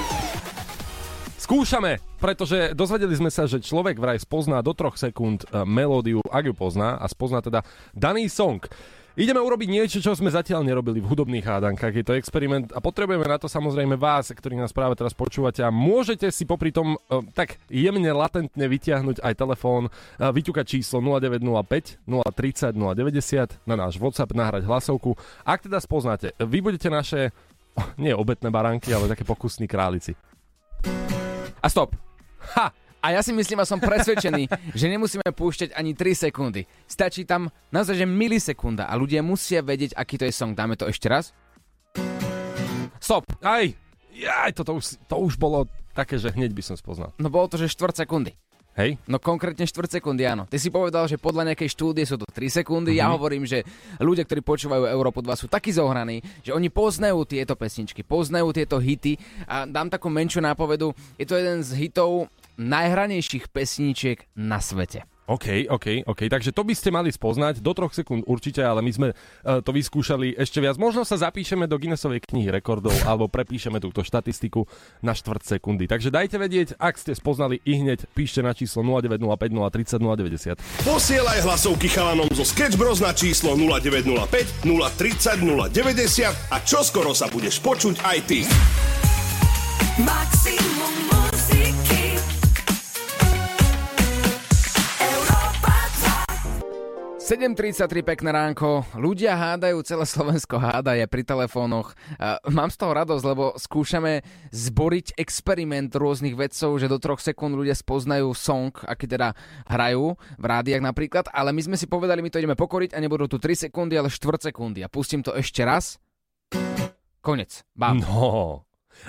Skúšame, 1.41 1.97
pretože 2.21 2.77
dozvedeli 2.77 3.17
sme 3.17 3.33
sa, 3.33 3.49
že 3.49 3.57
človek 3.57 3.97
vraj 3.97 4.21
spozná 4.21 4.61
do 4.61 4.69
troch 4.77 5.01
sekúnd 5.01 5.49
e, 5.49 5.65
melódiu, 5.65 6.21
ak 6.29 6.45
ju 6.45 6.53
pozná, 6.53 7.01
a 7.01 7.09
spozná 7.09 7.41
teda 7.41 7.65
daný 7.91 8.29
song. 8.29 8.61
Ideme 9.19 9.43
urobiť 9.43 9.67
niečo, 9.67 9.99
čo 9.99 10.15
sme 10.15 10.31
zatiaľ 10.31 10.63
nerobili 10.63 11.03
v 11.03 11.11
hudobných 11.11 11.43
hádankách. 11.43 11.91
Je 11.91 12.07
to 12.07 12.15
experiment 12.15 12.71
a 12.71 12.79
potrebujeme 12.79 13.27
na 13.27 13.35
to 13.35 13.51
samozrejme 13.51 13.99
vás, 13.99 14.31
ktorí 14.31 14.55
nás 14.55 14.71
práve 14.71 14.95
teraz 14.95 15.11
počúvate 15.11 15.59
a 15.59 15.67
môžete 15.67 16.31
si 16.31 16.47
popri 16.47 16.71
tom 16.71 16.95
e, 16.95 17.27
tak 17.35 17.59
jemne 17.67 18.07
latentne 18.15 18.63
vytiahnuť 18.63 19.19
aj 19.19 19.33
telefón, 19.35 19.91
e, 19.91 20.23
vyťukať 20.23 20.63
číslo 20.63 21.03
0905 21.03 21.99
030 22.07 22.79
090 22.79 23.67
na 23.67 23.75
náš 23.75 23.99
WhatsApp, 23.99 24.31
nahrať 24.31 24.63
hlasovku. 24.63 25.19
Ak 25.43 25.67
teda 25.67 25.83
spoznáte, 25.83 26.31
vy 26.39 26.63
budete 26.63 26.87
naše, 26.87 27.35
nie 27.99 28.15
obetné 28.15 28.47
baránky, 28.47 28.95
ale 28.95 29.11
také 29.11 29.27
pokusní 29.27 29.67
králici. 29.67 30.15
A 31.59 31.67
stop. 31.67 31.91
Ha! 32.55 32.71
A 32.99 33.15
ja 33.15 33.23
si 33.23 33.31
myslím 33.31 33.63
a 33.63 33.69
som 33.69 33.79
presvedčený, 33.79 34.51
že 34.79 34.85
nemusíme 34.91 35.23
púšťať 35.31 35.71
ani 35.71 35.95
3 35.95 36.27
sekundy. 36.27 36.67
Stačí 36.83 37.23
tam 37.23 37.47
naozaj, 37.71 38.03
že 38.03 38.07
milisekunda 38.07 38.91
a 38.91 38.93
ľudia 38.99 39.23
musia 39.23 39.63
vedieť, 39.63 39.95
aký 39.95 40.19
to 40.19 40.27
je 40.27 40.35
song. 40.35 40.51
Dáme 40.51 40.75
to 40.75 40.83
ešte 40.91 41.07
raz? 41.07 41.31
Stop. 42.99 43.23
Aj, 43.39 43.63
aj, 44.19 44.51
toto 44.51 44.75
už, 44.75 44.99
to 45.07 45.15
už 45.15 45.39
bolo 45.39 45.63
také, 45.95 46.19
že 46.19 46.35
hneď 46.35 46.51
by 46.51 46.63
som 46.63 46.75
spoznal. 46.75 47.15
No 47.15 47.31
bolo 47.31 47.47
to, 47.47 47.55
že 47.55 47.71
4 47.71 48.03
sekundy. 48.03 48.35
Hej? 48.75 48.95
No 49.07 49.19
konkrétne 49.19 49.67
4 49.67 49.99
sekundy, 49.99 50.23
áno. 50.23 50.47
Ty 50.47 50.55
si 50.55 50.71
povedal, 50.71 51.07
že 51.07 51.19
podľa 51.19 51.51
nejakej 51.51 51.71
štúdie 51.75 52.03
sú 52.07 52.15
to 52.15 52.27
3 52.27 52.63
sekundy. 52.63 52.95
Ja 52.95 53.11
hovorím, 53.11 53.43
že 53.43 53.67
ľudia, 53.99 54.23
ktorí 54.23 54.39
počúvajú 54.39 54.87
Európu 54.87 55.19
2 55.19 55.35
sú 55.35 55.47
takí 55.51 55.71
zohraní, 55.75 56.23
že 56.43 56.55
oni 56.55 56.71
poznajú 56.71 57.23
tieto 57.27 57.59
pesničky, 57.59 58.07
poznajú 58.07 58.55
tieto 58.55 58.79
hity 58.79 59.19
a 59.47 59.67
dám 59.67 59.91
takú 59.91 60.07
menšiu 60.07 60.39
nápovedu. 60.39 60.95
Je 61.19 61.27
to 61.27 61.35
jeden 61.35 61.59
z 61.59 61.75
hitov 61.75 62.31
najhranejších 62.59 63.47
pesničiek 63.49 64.27
na 64.35 64.59
svete. 64.59 65.07
OK, 65.29 65.69
OK, 65.69 66.09
OK. 66.09 66.25
Takže 66.25 66.49
to 66.49 66.65
by 66.65 66.73
ste 66.73 66.89
mali 66.89 67.13
spoznať 67.13 67.61
do 67.61 67.69
troch 67.77 67.93
sekúnd 67.93 68.25
určite, 68.25 68.65
ale 68.65 68.81
my 68.81 68.89
sme 68.89 69.07
uh, 69.13 69.61
to 69.61 69.69
vyskúšali 69.69 70.33
ešte 70.33 70.57
viac. 70.57 70.81
Možno 70.81 71.05
sa 71.05 71.21
zapíšeme 71.21 71.69
do 71.69 71.77
Guinnessovej 71.77 72.25
knihy 72.25 72.49
rekordov 72.49 72.97
alebo 73.09 73.29
prepíšeme 73.29 73.77
túto 73.77 74.01
štatistiku 74.01 74.65
na 75.05 75.13
štvrť 75.13 75.61
sekundy. 75.61 75.85
Takže 75.85 76.09
dajte 76.09 76.41
vedieť, 76.41 76.67
ak 76.81 76.97
ste 76.97 77.13
spoznali 77.13 77.61
i 77.61 77.77
hneď, 77.77 78.09
píšte 78.17 78.41
na 78.41 78.57
číslo 78.57 78.81
0905 78.81 79.53
030 79.53 80.57
090. 80.57 80.81
Posielaj 80.81 81.45
hlasovky 81.45 81.93
chalanom 81.93 82.25
zo 82.33 82.41
Sketch 82.41 82.73
Bros 82.73 82.97
na 82.97 83.13
číslo 83.13 83.53
0905 83.53 84.65
030 84.65 85.45
090 85.45 86.25
a 86.25 86.57
čoskoro 86.65 87.13
sa 87.13 87.29
budeš 87.29 87.61
počuť 87.61 88.01
aj 88.01 88.17
ty. 88.25 88.41
Maximum 90.01 90.68
7.33, 97.29 98.01
pekné 98.01 98.33
ránko. 98.33 98.89
Ľudia 98.97 99.37
hádajú, 99.37 99.85
celé 99.85 100.01
Slovensko 100.09 100.57
háda, 100.57 100.97
je 100.97 101.05
pri 101.05 101.21
telefónoch. 101.21 101.93
Mám 102.49 102.73
z 102.73 102.77
toho 102.81 102.97
radosť, 102.97 103.21
lebo 103.21 103.53
skúšame 103.53 104.25
zboriť 104.49 105.13
experiment 105.13 105.93
rôznych 105.93 106.33
vedcov, 106.33 106.81
že 106.81 106.89
do 106.89 106.97
troch 106.97 107.21
sekúnd 107.21 107.53
ľudia 107.53 107.77
spoznajú 107.77 108.33
song, 108.33 108.73
aký 108.81 109.05
teda 109.05 109.37
hrajú 109.69 110.17
v 110.41 110.45
rádiách 110.49 110.81
napríklad, 110.81 111.29
ale 111.29 111.53
my 111.53 111.69
sme 111.69 111.77
si 111.77 111.85
povedali, 111.85 112.25
my 112.25 112.33
to 112.33 112.41
ideme 112.41 112.57
pokoriť 112.57 112.97
a 112.97 112.99
nebudú 113.05 113.29
tu 113.29 113.37
3 113.37 113.69
sekundy, 113.69 113.93
ale 113.93 114.09
4 114.09 114.49
sekundy. 114.49 114.81
A 114.81 114.89
pustím 114.89 115.21
to 115.21 115.37
ešte 115.37 115.61
raz. 115.61 116.01
Konec. 117.21 117.61
Bám. 117.77 118.01
No. 118.01 118.65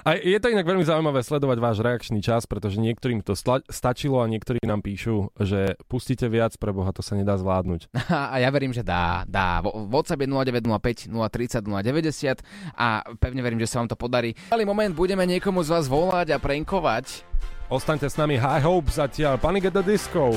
A 0.07 0.17
je 0.17 0.39
to 0.41 0.53
inak 0.53 0.67
veľmi 0.67 0.85
zaujímavé 0.87 1.21
sledovať 1.21 1.59
váš 1.61 1.79
reakčný 1.83 2.21
čas, 2.25 2.47
pretože 2.49 2.81
niektorým 2.81 3.21
to 3.21 3.37
stla- 3.37 3.65
stačilo 3.69 4.23
a 4.23 4.31
niektorí 4.31 4.63
nám 4.65 4.81
píšu, 4.81 5.35
že 5.37 5.77
pustíte 5.91 6.27
viac, 6.31 6.57
pre 6.57 6.73
Boha 6.73 6.91
to 6.95 7.05
sa 7.05 7.19
nedá 7.19 7.37
zvládnuť. 7.37 7.91
A 8.33 8.39
ja 8.39 8.49
verím, 8.51 8.71
že 8.71 8.87
dá, 8.87 9.27
dá. 9.27 9.63
WhatsApp 9.65 10.23
je 10.25 10.29
0905 10.31 11.11
030 11.11 11.67
090 11.67 12.43
a 12.77 13.03
pevne 13.19 13.41
verím, 13.43 13.61
že 13.63 13.69
sa 13.71 13.83
vám 13.83 13.91
to 13.91 13.97
podarí. 13.99 14.35
Malý 14.51 14.65
moment 14.67 14.93
budeme 14.95 15.25
niekomu 15.27 15.63
z 15.67 15.69
vás 15.75 15.87
volať 15.91 16.35
a 16.35 16.39
prankovať. 16.39 17.27
Ostaňte 17.71 18.11
s 18.11 18.19
nami 18.19 18.35
High 18.35 18.67
Hope 18.67 18.91
zatiaľ, 18.91 19.39
Panic 19.39 19.71
at 19.71 19.75
the 19.79 19.85
Disco. 19.87 20.35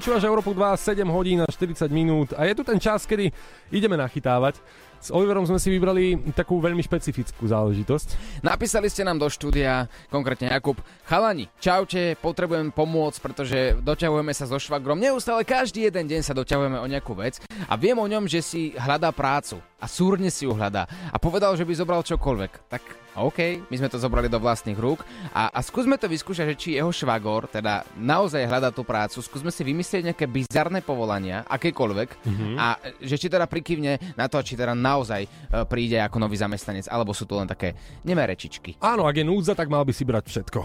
Počúvaš 0.00 0.24
Európu 0.24 0.56
2, 0.56 0.80
7 0.80 1.04
hodín 1.12 1.44
a 1.44 1.48
40 1.52 1.92
minút 1.92 2.32
a 2.32 2.48
je 2.48 2.56
tu 2.56 2.64
ten 2.64 2.80
čas, 2.80 3.04
kedy 3.04 3.28
ideme 3.68 4.00
nachytávať. 4.00 4.56
S 5.00 5.08
Oliverom 5.08 5.48
sme 5.48 5.56
si 5.56 5.72
vybrali 5.72 6.12
takú 6.36 6.60
veľmi 6.60 6.84
špecifickú 6.84 7.48
záležitosť. 7.48 8.08
Napísali 8.44 8.92
ste 8.92 9.00
nám 9.00 9.16
do 9.16 9.32
štúdia, 9.32 9.88
konkrétne 10.12 10.52
Jakub. 10.52 10.76
Chalani, 11.08 11.48
čaute, 11.56 12.20
potrebujem 12.20 12.68
pomôcť, 12.68 13.18
pretože 13.18 13.58
doťahujeme 13.80 14.36
sa 14.36 14.44
so 14.44 14.60
švagrom. 14.60 15.00
Neustále 15.00 15.48
každý 15.48 15.88
jeden 15.88 16.04
deň 16.04 16.20
sa 16.20 16.36
doťahujeme 16.36 16.76
o 16.76 16.86
nejakú 16.86 17.16
vec 17.16 17.40
a 17.64 17.74
viem 17.80 17.96
o 17.96 18.04
ňom, 18.04 18.28
že 18.28 18.44
si 18.44 18.76
hľadá 18.76 19.08
prácu 19.08 19.56
a 19.80 19.88
súrne 19.88 20.28
si 20.28 20.44
ju 20.44 20.52
hľadá 20.52 20.84
a 21.08 21.16
povedal, 21.16 21.56
že 21.56 21.64
by 21.64 21.72
zobral 21.72 22.04
čokoľvek. 22.04 22.68
Tak 22.68 22.82
OK, 23.10 23.66
my 23.66 23.74
sme 23.74 23.90
to 23.90 23.98
zobrali 23.98 24.30
do 24.30 24.38
vlastných 24.38 24.78
rúk 24.78 25.02
a, 25.34 25.50
a 25.50 25.58
skúsme 25.66 25.98
to 25.98 26.06
vyskúšať, 26.06 26.54
že 26.54 26.60
či 26.60 26.68
jeho 26.78 26.94
švagor 26.94 27.50
teda 27.50 27.82
naozaj 27.98 28.46
hľadá 28.46 28.70
tú 28.70 28.86
prácu, 28.86 29.18
skúsme 29.18 29.50
si 29.50 29.66
vymyslieť 29.66 30.12
nejaké 30.12 30.30
bizarné 30.30 30.78
povolania, 30.78 31.42
akékoľvek 31.48 32.08
Mhm. 32.20 32.54
a 32.54 32.66
že 33.02 33.16
či 33.18 33.26
teda 33.26 33.50
prikyvne 33.50 33.98
na 34.14 34.30
to, 34.30 34.38
či 34.44 34.54
teda 34.54 34.78
naozaj 34.90 35.22
e, 35.24 35.28
príde 35.70 35.98
ako 36.02 36.18
nový 36.18 36.36
zamestnanec, 36.36 36.90
alebo 36.90 37.14
sú 37.14 37.24
to 37.24 37.38
len 37.38 37.46
také 37.46 37.78
nemé 38.02 38.26
rečičky. 38.26 38.74
Áno, 38.82 39.06
ak 39.06 39.22
je 39.22 39.24
núdza, 39.24 39.54
tak 39.54 39.70
mal 39.70 39.86
by 39.86 39.92
si 39.94 40.02
brať 40.02 40.26
všetko. 40.26 40.60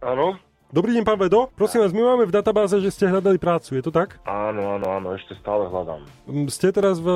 Áno? 0.00 0.49
Dobrý 0.70 0.94
deň, 0.94 1.02
pán 1.02 1.18
Vedo. 1.18 1.50
Prosím 1.58 1.82
vás, 1.82 1.90
my 1.90 1.98
máme 1.98 2.30
v 2.30 2.36
databáze, 2.38 2.78
že 2.78 2.94
ste 2.94 3.10
hľadali 3.10 3.42
prácu, 3.42 3.74
je 3.74 3.82
to 3.82 3.90
tak? 3.90 4.22
Áno, 4.22 4.78
áno, 4.78 4.86
áno, 4.86 5.18
ešte 5.18 5.34
stále 5.42 5.66
hľadám. 5.66 6.06
Mm, 6.30 6.46
Ste 6.46 6.70
teraz 6.70 7.02
v 7.02 7.10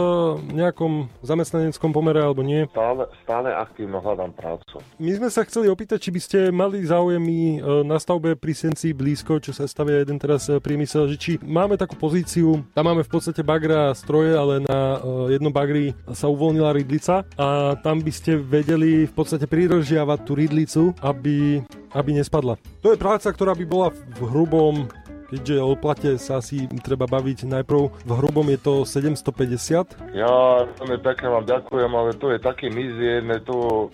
nejakom 0.51 1.07
zamestnaneckom 1.23 1.95
pomere 1.95 2.19
alebo 2.19 2.43
nie? 2.43 2.67
Stále, 2.75 3.07
stále 3.23 3.55
aktívno 3.55 4.03
hľadám 4.03 4.35
prácu. 4.35 4.83
My 4.99 5.15
sme 5.15 5.31
sa 5.31 5.47
chceli 5.47 5.71
opýtať, 5.71 6.03
či 6.03 6.11
by 6.11 6.19
ste 6.19 6.39
mali 6.51 6.83
záujemy 6.83 7.63
e, 7.63 7.87
na 7.87 7.95
stavbe 8.03 8.35
pri 8.35 8.59
Senci 8.59 8.91
blízko, 8.91 9.39
čo 9.39 9.55
sa 9.55 9.71
stavia 9.71 10.03
jeden 10.03 10.19
teraz 10.19 10.51
e, 10.51 10.59
priemysel, 10.59 11.07
že 11.07 11.15
či 11.15 11.33
máme 11.39 11.79
takú 11.79 11.95
pozíciu, 11.95 12.59
tam 12.75 12.91
máme 12.91 13.07
v 13.07 13.13
podstate 13.15 13.47
bagra 13.47 13.95
a 13.95 13.95
stroje, 13.95 14.35
ale 14.35 14.67
na 14.67 14.99
jednom 15.31 15.55
bagri 15.55 15.95
sa 16.11 16.27
uvoľnila 16.27 16.75
rydlica 16.75 17.23
a 17.39 17.79
tam 17.79 18.03
by 18.03 18.11
ste 18.11 18.35
vedeli 18.35 19.07
v 19.07 19.15
podstate 19.15 19.47
prirozžiavať 19.47 20.19
tú 20.27 20.33
rydlicu, 20.35 20.83
aby, 21.07 21.63
aby 21.95 22.11
nespadla. 22.19 22.59
To 22.83 22.93
je 22.93 22.99
práca, 22.99 23.31
ktorá 23.31 23.55
by 23.55 23.65
bola 23.65 23.89
v 23.95 24.21
hrubom 24.27 24.91
Keďže 25.35 25.57
o 25.67 25.75
plate 25.75 26.11
sa 26.21 26.39
asi 26.39 26.71
treba 26.85 27.11
baviť 27.11 27.49
najprv, 27.49 28.07
v 28.07 28.11
hrubom 28.23 28.47
je 28.55 28.61
to 28.61 28.75
750. 28.87 30.15
Ja 30.15 30.63
veľmi 30.79 30.99
pekne 31.03 31.27
vám 31.35 31.45
ďakujem, 31.49 31.91
ale 31.91 32.15
to 32.15 32.31
je 32.31 32.39
také 32.39 32.71
mizierne, 32.71 33.43
to, 33.43 33.89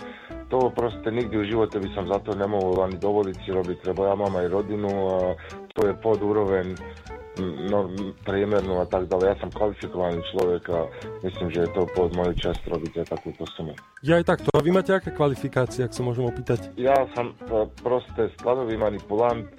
to 0.52 0.68
proste 0.74 1.06
nikdy 1.08 1.40
v 1.40 1.48
živote 1.54 1.80
by 1.80 1.88
som 1.96 2.10
za 2.12 2.20
to 2.26 2.36
nemohol 2.36 2.84
ani 2.84 3.00
dovoliť 3.00 3.36
si 3.40 3.56
robiť, 3.56 3.88
lebo 3.88 4.10
ja 4.10 4.14
mám 4.18 4.36
aj 4.36 4.52
rodinu 4.52 4.90
a 4.90 5.18
to 5.72 5.88
je 5.88 5.94
pod 5.96 6.20
úroveň 6.20 6.76
no, 7.38 7.90
priemernú 8.26 8.82
a 8.82 8.86
tak 8.88 9.06
ďalej. 9.06 9.26
Ja 9.30 9.36
som 9.38 9.50
kvalifikovaný 9.54 10.18
človek 10.34 10.62
a 10.72 10.80
myslím, 11.22 11.48
že 11.54 11.60
je 11.66 11.70
to 11.70 11.82
pod 11.94 12.10
moju 12.16 12.34
časť 12.34 12.62
robiť 12.66 12.92
aj 13.04 13.06
takúto 13.14 13.44
sumu. 13.54 13.74
Ja 14.00 14.16
aj 14.16 14.26
takto. 14.26 14.48
A 14.56 14.64
vy 14.64 14.72
máte 14.72 14.96
aké 14.96 15.12
kvalifikácie, 15.12 15.84
ak 15.84 15.92
sa 15.92 16.02
môžem 16.02 16.24
opýtať? 16.24 16.72
Ja 16.80 16.96
som 17.12 17.36
e, 17.36 17.68
proste 17.84 18.32
skladový 18.40 18.80
manipulant, 18.80 19.44
e, 19.44 19.54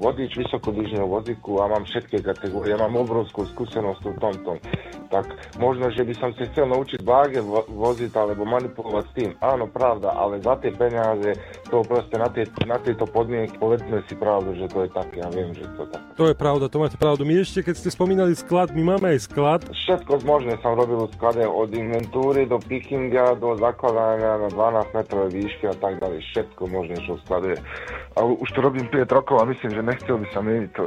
vodič 0.00 0.32
vysokodýžneho 0.40 1.04
vozíku 1.04 1.60
a 1.60 1.68
mám 1.68 1.84
všetky 1.84 2.24
kategórie. 2.24 2.72
Ja 2.72 2.80
mám 2.80 2.96
obrovskú 2.96 3.44
skúsenosť 3.52 4.02
v 4.08 4.18
tomto. 4.18 4.52
Tak 5.10 5.26
možno, 5.58 5.90
že 5.90 6.06
by 6.06 6.14
som 6.16 6.30
si 6.38 6.48
chcel 6.48 6.70
naučiť 6.70 7.04
váge 7.04 7.42
vo- 7.44 7.66
voziť 7.68 8.14
alebo 8.14 8.46
manipulovať 8.46 9.04
s 9.10 9.12
tým. 9.12 9.30
Áno, 9.42 9.68
pravda, 9.68 10.16
ale 10.16 10.40
za 10.40 10.56
tie 10.62 10.72
peniaze, 10.72 11.34
to 11.70 11.86
proste 11.86 12.16
na, 12.18 12.26
tie, 12.28 12.44
na 12.66 12.76
tieto 12.82 13.06
podmienky, 13.06 13.54
povedzme 13.56 14.02
si 14.10 14.18
pravdu, 14.18 14.58
že 14.58 14.66
to 14.66 14.84
je 14.84 14.90
také. 14.90 15.22
Ja 15.22 15.30
viem, 15.30 15.54
že 15.54 15.64
to 15.78 15.86
je 15.86 15.90
také. 15.94 16.06
To 16.18 16.24
je 16.26 16.34
pravda, 16.34 16.64
to 16.66 16.82
máte 16.82 16.98
pravdu. 16.98 17.22
My 17.22 17.38
ešte, 17.40 17.62
keď 17.62 17.74
ste 17.78 17.90
spomínali 17.94 18.34
sklad, 18.34 18.74
my 18.74 18.82
máme 18.82 19.14
aj 19.14 19.30
sklad. 19.30 19.60
Všetko 19.70 20.26
možné 20.26 20.58
som 20.60 20.74
robil 20.74 21.06
v 21.06 21.14
sklade 21.14 21.46
od 21.46 21.70
inventúry 21.70 22.50
do 22.50 22.58
pickinga, 22.58 23.38
do 23.38 23.54
zakladania 23.56 24.42
na 24.42 24.48
12 24.50 24.98
metrovej 24.98 25.30
výšky 25.30 25.64
a 25.70 25.76
tak 25.78 26.02
ďalej. 26.02 26.18
Všetko 26.34 26.62
možné, 26.66 26.96
čo 27.06 27.14
v 27.16 27.20
sklade. 27.24 27.50
A 28.18 28.20
už 28.26 28.48
to 28.50 28.60
robím 28.60 28.90
5 28.90 29.06
rokov 29.16 29.38
a 29.38 29.46
myslím, 29.46 29.70
že 29.70 29.82
nechcel 29.86 30.18
by 30.18 30.26
sa 30.34 30.40
meniť 30.42 30.70
to. 30.74 30.84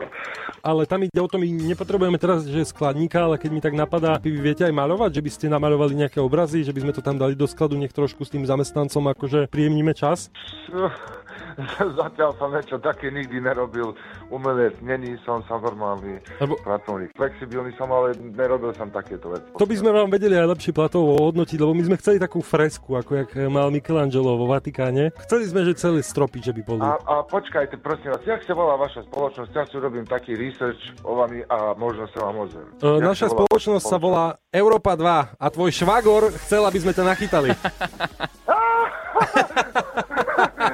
Ale 0.63 0.83
tam 0.87 1.03
ide 1.03 1.19
o 1.19 1.27
to, 1.27 1.39
my 1.39 1.47
nepotrebujeme 1.47 2.19
teraz, 2.19 2.43
že 2.43 2.67
skladníka, 2.67 3.23
ale 3.23 3.39
keď 3.39 3.49
mi 3.51 3.59
tak 3.63 3.75
napadá, 3.75 4.19
vy 4.19 4.31
viete 4.39 4.63
aj 4.63 4.75
maľovať, 4.75 5.19
že 5.19 5.23
by 5.23 5.31
ste 5.31 5.45
namaľovali 5.51 5.93
nejaké 5.95 6.19
obrazy, 6.19 6.63
že 6.63 6.75
by 6.75 6.87
sme 6.87 6.93
to 6.95 7.03
tam 7.03 7.15
dali 7.19 7.35
do 7.35 7.47
skladu, 7.47 7.75
nech 7.79 7.91
trošku 7.91 8.23
s 8.23 8.31
tým 8.31 8.43
zamestnancom 8.43 9.11
akože 9.11 9.51
príjemníme 9.51 9.91
čas. 9.95 10.31
Zatiaľ 12.01 12.33
som 12.41 12.49
niečo 12.49 12.81
také 12.81 13.13
nikdy 13.13 13.37
nerobil. 13.37 13.93
Umelec, 14.33 14.73
není 14.81 15.13
som 15.21 15.45
sa 15.45 15.61
normálny 15.61 16.17
Lebo- 16.41 16.57
pracovník. 16.65 17.13
Flexibilný 17.13 17.69
som, 17.77 17.93
ale 17.93 18.17
nerobil 18.17 18.73
som 18.73 18.89
takéto 18.89 19.29
veci. 19.29 19.45
To 19.53 19.69
by 19.69 19.75
sme 19.77 19.93
vám 19.93 20.09
vedeli 20.09 20.33
aj 20.33 20.57
lepšie 20.57 20.73
platovo 20.73 21.13
hodnotiť, 21.29 21.57
lebo 21.61 21.77
my 21.77 21.83
sme 21.85 21.95
chceli 22.01 22.17
takú 22.17 22.41
fresku, 22.41 22.97
ako 22.97 23.11
jak 23.23 23.29
mal 23.53 23.69
Michelangelo 23.69 24.33
vo 24.33 24.49
Vatikáne. 24.49 25.13
Chceli 25.29 25.45
sme, 25.45 25.61
že 25.69 25.77
celé 25.77 26.01
stropy, 26.01 26.41
že 26.41 26.51
by 26.57 26.61
boli. 26.65 26.81
A, 26.81 26.97
a 26.97 27.15
počkajte, 27.21 27.77
prosím 27.77 28.17
vás, 28.17 28.25
jak 28.25 28.41
sa 28.41 28.57
volá 28.57 28.73
vaša 28.79 29.05
spoločnosť? 29.05 29.51
Ja 29.53 29.63
si 29.69 29.77
urobím 29.77 30.09
taký 30.09 30.33
research 30.33 30.81
o 31.05 31.21
vami 31.21 31.45
a 31.45 31.77
možno 31.77 32.09
sa 32.09 32.29
vám 32.29 32.49
ozvem. 32.49 32.65
Jak 32.81 33.05
Naša 33.05 33.29
volá 33.29 33.45
spoločnosť 33.45 33.85
sa 33.85 33.97
volá 34.01 34.25
Európa 34.49 34.97
2 34.97 35.37
a 35.37 35.45
tvoj 35.53 35.69
švagor 35.69 36.33
chcel, 36.49 36.65
aby 36.65 36.79
sme 36.81 36.97
ťa 36.97 37.03
nachytali. 37.05 37.49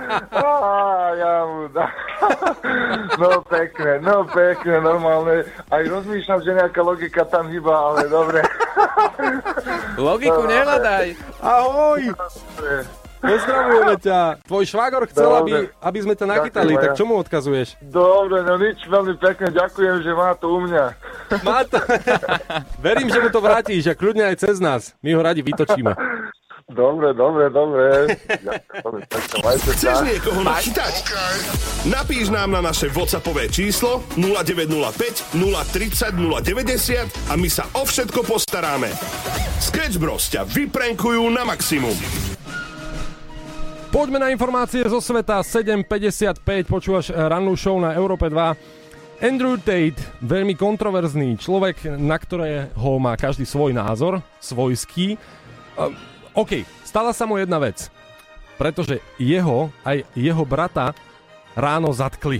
Á, 0.09 1.13
ja 1.13 1.33
mu 1.45 1.69
dá. 1.69 1.87
No 3.21 3.41
pekne, 3.45 4.01
no 4.01 4.25
pekne, 4.25 4.81
normálne. 4.81 5.45
Aj 5.69 5.83
rozmýšľam, 5.85 6.39
že 6.41 6.51
nejaká 6.57 6.81
logika 6.81 7.21
tam 7.29 7.47
hýba, 7.47 7.71
ale 7.71 8.09
dobre. 8.09 8.41
Logiku 9.99 10.43
nehľadaj. 10.49 11.05
Ahoj! 11.43 12.01
Pozdravujeme 13.19 13.95
ťa. 13.99 14.19
Tvoj 14.47 14.63
švagor 14.63 15.03
chcel, 15.11 15.27
aby, 15.43 15.51
Dobre. 15.51 15.75
aby 15.83 15.99
sme 15.99 16.13
ťa 16.15 16.25
nachytali, 16.25 16.71
Ďakujem, 16.71 16.83
tak 16.87 16.95
čo 16.95 17.03
mu 17.03 17.13
odkazuješ? 17.19 17.67
Dobre, 17.83 18.37
no 18.47 18.55
nič, 18.55 18.79
veľmi 18.87 19.13
pekne 19.19 19.47
ďakujem, 19.51 19.95
že 20.07 20.11
má 20.15 20.31
to 20.39 20.47
u 20.55 20.59
mňa. 20.63 20.85
Má 21.43 21.59
to... 21.67 21.77
Verím, 22.87 23.11
že 23.11 23.19
mu 23.19 23.27
to 23.27 23.43
vrátiš 23.43 23.91
a 23.91 23.93
kľudne 23.93 24.23
aj 24.23 24.35
cez 24.39 24.63
nás. 24.63 24.95
My 25.03 25.19
ho 25.19 25.21
radi 25.21 25.43
vytočíme. 25.43 25.91
Dobre, 26.69 27.17
dobre, 27.17 27.49
dobre. 27.49 28.13
Chceš 29.73 30.05
niekoho 30.05 30.45
nachytať? 30.45 31.01
Napíš 31.89 32.29
nám 32.29 32.53
na 32.53 32.61
naše 32.61 32.93
WhatsAppové 32.93 33.49
číslo 33.49 34.05
0905 34.13 35.33
030 35.33 36.13
090 36.13 37.09
a 37.29 37.33
my 37.33 37.49
sa 37.49 37.65
o 37.73 37.89
všetko 37.89 38.21
postaráme. 38.21 38.93
Sketch 39.57 39.97
Bros 39.97 40.29
ťa 40.29 40.45
vyprenkujú 40.45 41.25
na 41.33 41.41
maximum. 41.41 41.97
Poďme 43.89 44.21
na 44.21 44.29
informácie 44.29 44.85
zo 44.85 45.01
sveta 45.01 45.41
7.55, 45.41 46.45
počúvaš 46.69 47.09
rannú 47.09 47.57
show 47.57 47.81
na 47.81 47.97
Európe 47.97 48.29
2. 48.29 49.25
Andrew 49.25 49.57
Tate, 49.57 49.97
veľmi 50.21 50.53
kontroverzný 50.53 51.33
človek, 51.41 51.97
na 51.97 52.13
ktorého 52.21 52.91
má 53.01 53.17
každý 53.17 53.49
svoj 53.49 53.73
názor, 53.73 54.21
svojský. 54.37 55.17
OK, 56.39 56.63
stala 56.87 57.11
sa 57.11 57.27
mu 57.27 57.35
jedna 57.35 57.59
vec, 57.59 57.91
pretože 58.55 59.03
jeho 59.19 59.75
aj 59.83 60.07
jeho 60.15 60.47
brata 60.47 60.95
ráno 61.51 61.91
zatkli. 61.91 62.39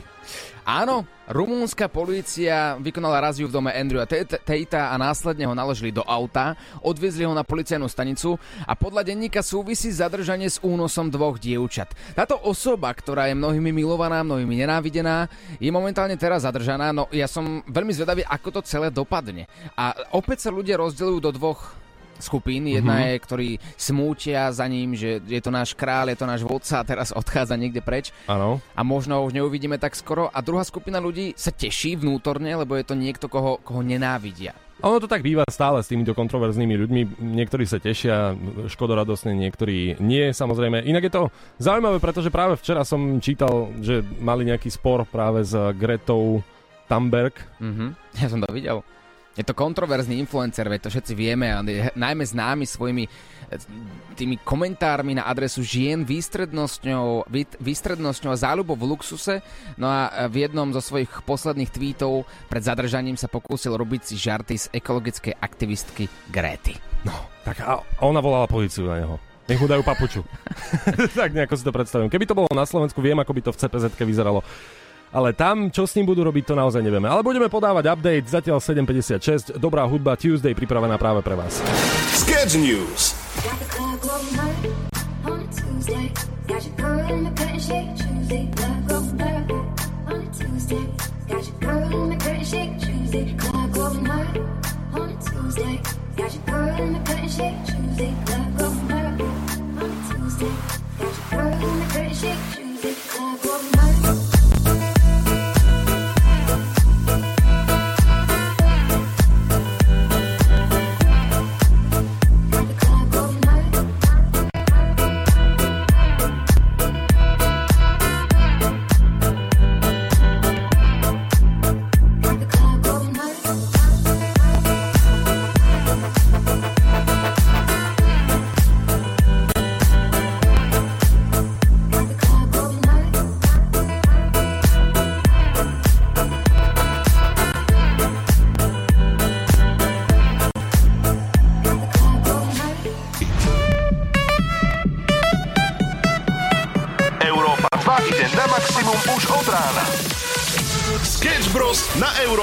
Áno, 0.64 1.04
rumúnska 1.28 1.92
polícia 1.92 2.80
vykonala 2.80 3.28
raziu 3.28 3.52
v 3.52 3.60
dome 3.60 3.76
Andrewa 3.76 4.08
Tatea 4.08 4.88
a 4.88 4.96
následne 4.96 5.44
ho 5.44 5.52
naložili 5.52 5.92
do 5.92 6.00
auta, 6.08 6.56
odviezli 6.80 7.28
ho 7.28 7.36
na 7.36 7.44
policajnú 7.44 7.92
stanicu 7.92 8.40
a 8.64 8.72
podľa 8.72 9.04
denníka 9.04 9.44
súvisí 9.44 9.92
zadržanie 9.92 10.48
s 10.48 10.64
únosom 10.64 11.12
dvoch 11.12 11.36
dievčat. 11.36 11.92
Táto 12.16 12.40
osoba, 12.40 12.96
ktorá 12.96 13.28
je 13.28 13.36
mnohými 13.36 13.76
milovaná, 13.84 14.24
mnohými 14.24 14.64
nenávidená, 14.64 15.28
je 15.60 15.76
momentálne 15.76 16.16
teraz 16.16 16.48
zadržaná, 16.48 16.96
no 16.96 17.12
ja 17.12 17.28
som 17.28 17.68
veľmi 17.68 17.92
zvedavý, 17.92 18.24
ako 18.24 18.48
to 18.48 18.62
celé 18.64 18.88
dopadne. 18.88 19.44
A 19.76 19.92
opäť 20.16 20.48
sa 20.48 20.56
ľudia 20.56 20.80
rozdeľujú 20.80 21.20
do 21.20 21.36
dvoch 21.36 21.76
skupín. 22.20 22.68
Jedna 22.68 23.00
mm-hmm. 23.02 23.10
je, 23.16 23.24
ktorí 23.26 23.50
smútia 23.76 24.52
za 24.52 24.68
ním, 24.68 24.94
že 24.94 25.24
je 25.24 25.42
to 25.42 25.52
náš 25.52 25.74
kráľ, 25.74 26.14
je 26.14 26.20
to 26.20 26.28
náš 26.28 26.42
vodca 26.46 26.84
a 26.84 26.88
teraz 26.88 27.16
odchádza 27.16 27.56
niekde 27.56 27.82
preč 27.82 28.12
Áno. 28.28 28.60
a 28.76 28.82
možno 28.84 29.20
ho 29.20 29.26
už 29.26 29.34
neuvidíme 29.34 29.80
tak 29.82 29.96
skoro. 29.96 30.30
A 30.30 30.44
druhá 30.44 30.62
skupina 30.64 31.02
ľudí 31.02 31.34
sa 31.34 31.50
teší 31.50 31.98
vnútorne, 32.00 32.54
lebo 32.54 32.76
je 32.78 32.86
to 32.86 32.96
niekto, 32.96 33.32
koho, 33.32 33.58
koho 33.64 33.82
nenávidia. 33.82 34.54
A 34.80 34.88
Ono 34.88 35.04
to 35.04 35.12
tak 35.12 35.28
býva 35.28 35.44
stále 35.52 35.84
s 35.84 35.92
týmito 35.92 36.16
kontroverznými 36.16 36.76
ľuďmi. 36.80 37.02
Niektorí 37.20 37.68
sa 37.68 37.84
tešia 37.84 38.32
škodoradosne, 38.72 39.36
niektorí 39.36 40.00
nie, 40.00 40.32
samozrejme. 40.32 40.88
Inak 40.88 41.12
je 41.12 41.14
to 41.20 41.24
zaujímavé, 41.60 42.00
pretože 42.00 42.32
práve 42.32 42.56
včera 42.56 42.88
som 42.88 43.20
čítal, 43.20 43.76
že 43.84 44.00
mali 44.24 44.48
nejaký 44.48 44.72
spor 44.72 45.04
práve 45.04 45.44
s 45.44 45.52
Gretou 45.76 46.40
Thunberg. 46.88 47.36
Mhm, 47.60 47.88
ja 48.24 48.28
som 48.32 48.40
to 48.40 48.48
videl. 48.56 48.80
Je 49.38 49.46
to 49.46 49.54
kontroverzný 49.54 50.18
influencer, 50.20 50.65
veď 50.65 50.89
to 50.89 50.94
všetci 50.94 51.13
vieme, 51.15 51.48
a 51.54 51.62
je 51.63 51.94
najmä 51.96 52.26
známy 52.26 52.65
svojimi 52.65 53.06
e, 53.06 53.10
tými 54.18 54.42
komentármi 54.42 55.15
na 55.15 55.30
adresu 55.30 55.62
žien, 55.63 56.04
výstrednosťou, 56.04 57.30
vý- 57.30 57.58
výstrednosťou 57.62 58.34
a 58.34 58.42
záľubou 58.42 58.76
v 58.76 58.89
luxuse. 58.98 59.39
No 59.80 59.88
a 59.88 60.28
v 60.28 60.50
jednom 60.50 60.74
zo 60.76 60.82
svojich 60.82 61.24
posledných 61.24 61.72
tweetov 61.72 62.28
pred 62.52 62.65
zadržaním 62.65 63.15
sa 63.15 63.32
pokúsil 63.32 63.78
robiť 63.78 64.02
si 64.02 64.15
žarty 64.18 64.56
z 64.58 64.65
ekologickej 64.76 65.38
aktivistky 65.39 66.10
Gréty. 66.34 66.76
No, 67.06 67.15
tak 67.48 67.63
a 67.63 67.80
ona 68.04 68.20
volala 68.20 68.50
policiu 68.50 68.89
na 68.89 69.00
neho. 69.00 69.15
Nech 69.50 69.58
mu 69.58 69.65
dajú 69.65 69.82
papuču. 69.82 70.22
tak 71.18 71.34
nejako 71.34 71.58
si 71.58 71.65
to 71.65 71.74
predstavujem. 71.74 72.13
Keby 72.13 72.30
to 72.30 72.38
bolo 72.38 72.50
na 72.54 72.70
Slovensku, 72.70 73.02
viem, 73.02 73.18
ako 73.18 73.34
by 73.34 73.42
to 73.50 73.52
v 73.56 73.60
CPZ 73.65 73.86
vyzeralo. 73.98 74.46
Ale 75.10 75.34
tam, 75.34 75.74
čo 75.74 75.89
s 75.89 75.98
ním 75.98 76.06
budú 76.06 76.22
robiť, 76.22 76.54
to 76.54 76.56
naozaj 76.58 76.86
nevieme. 76.86 77.10
Ale 77.10 77.26
budeme 77.26 77.50
podávať 77.50 77.89
update, 77.89 78.30
zatiaľ 78.30 78.62
7.56, 78.62 79.58
dobrá 79.58 79.82
hudba 79.89 80.13
Tuesday 80.13 80.54
pripravená 80.54 81.02
práve 81.02 81.26
pre 81.26 81.34
vás. 81.34 81.58
Sketch 82.13 82.62
News. 82.62 83.17
Got 83.41 83.58
the 83.58 83.67
club 83.74 83.98
going 84.06 84.34
hard 84.38 84.63
on 85.26 85.38
a 85.41 85.48
Tuesday. 85.50 86.06
Got 86.45 86.62
your 86.62 86.76
girl 86.78 87.02
in 87.10 87.19
the 87.26 87.34
curtain 87.34 87.62
shake 87.62 87.91
Tuesday. 87.98 88.43
Club 88.54 88.86
going 88.86 89.17
hard 89.17 89.50
on 90.12 90.19
a 90.22 90.30
Tuesday. 90.30 90.86
Got 91.26 91.41
your 91.41 91.58
girl 91.62 91.80
in 91.89 92.10
the 92.13 92.19
curtain 92.22 92.45
shake 92.45 92.80
Tuesday. 92.86 93.32
Club 93.45 93.69
going 93.78 94.06
hard 94.06 94.30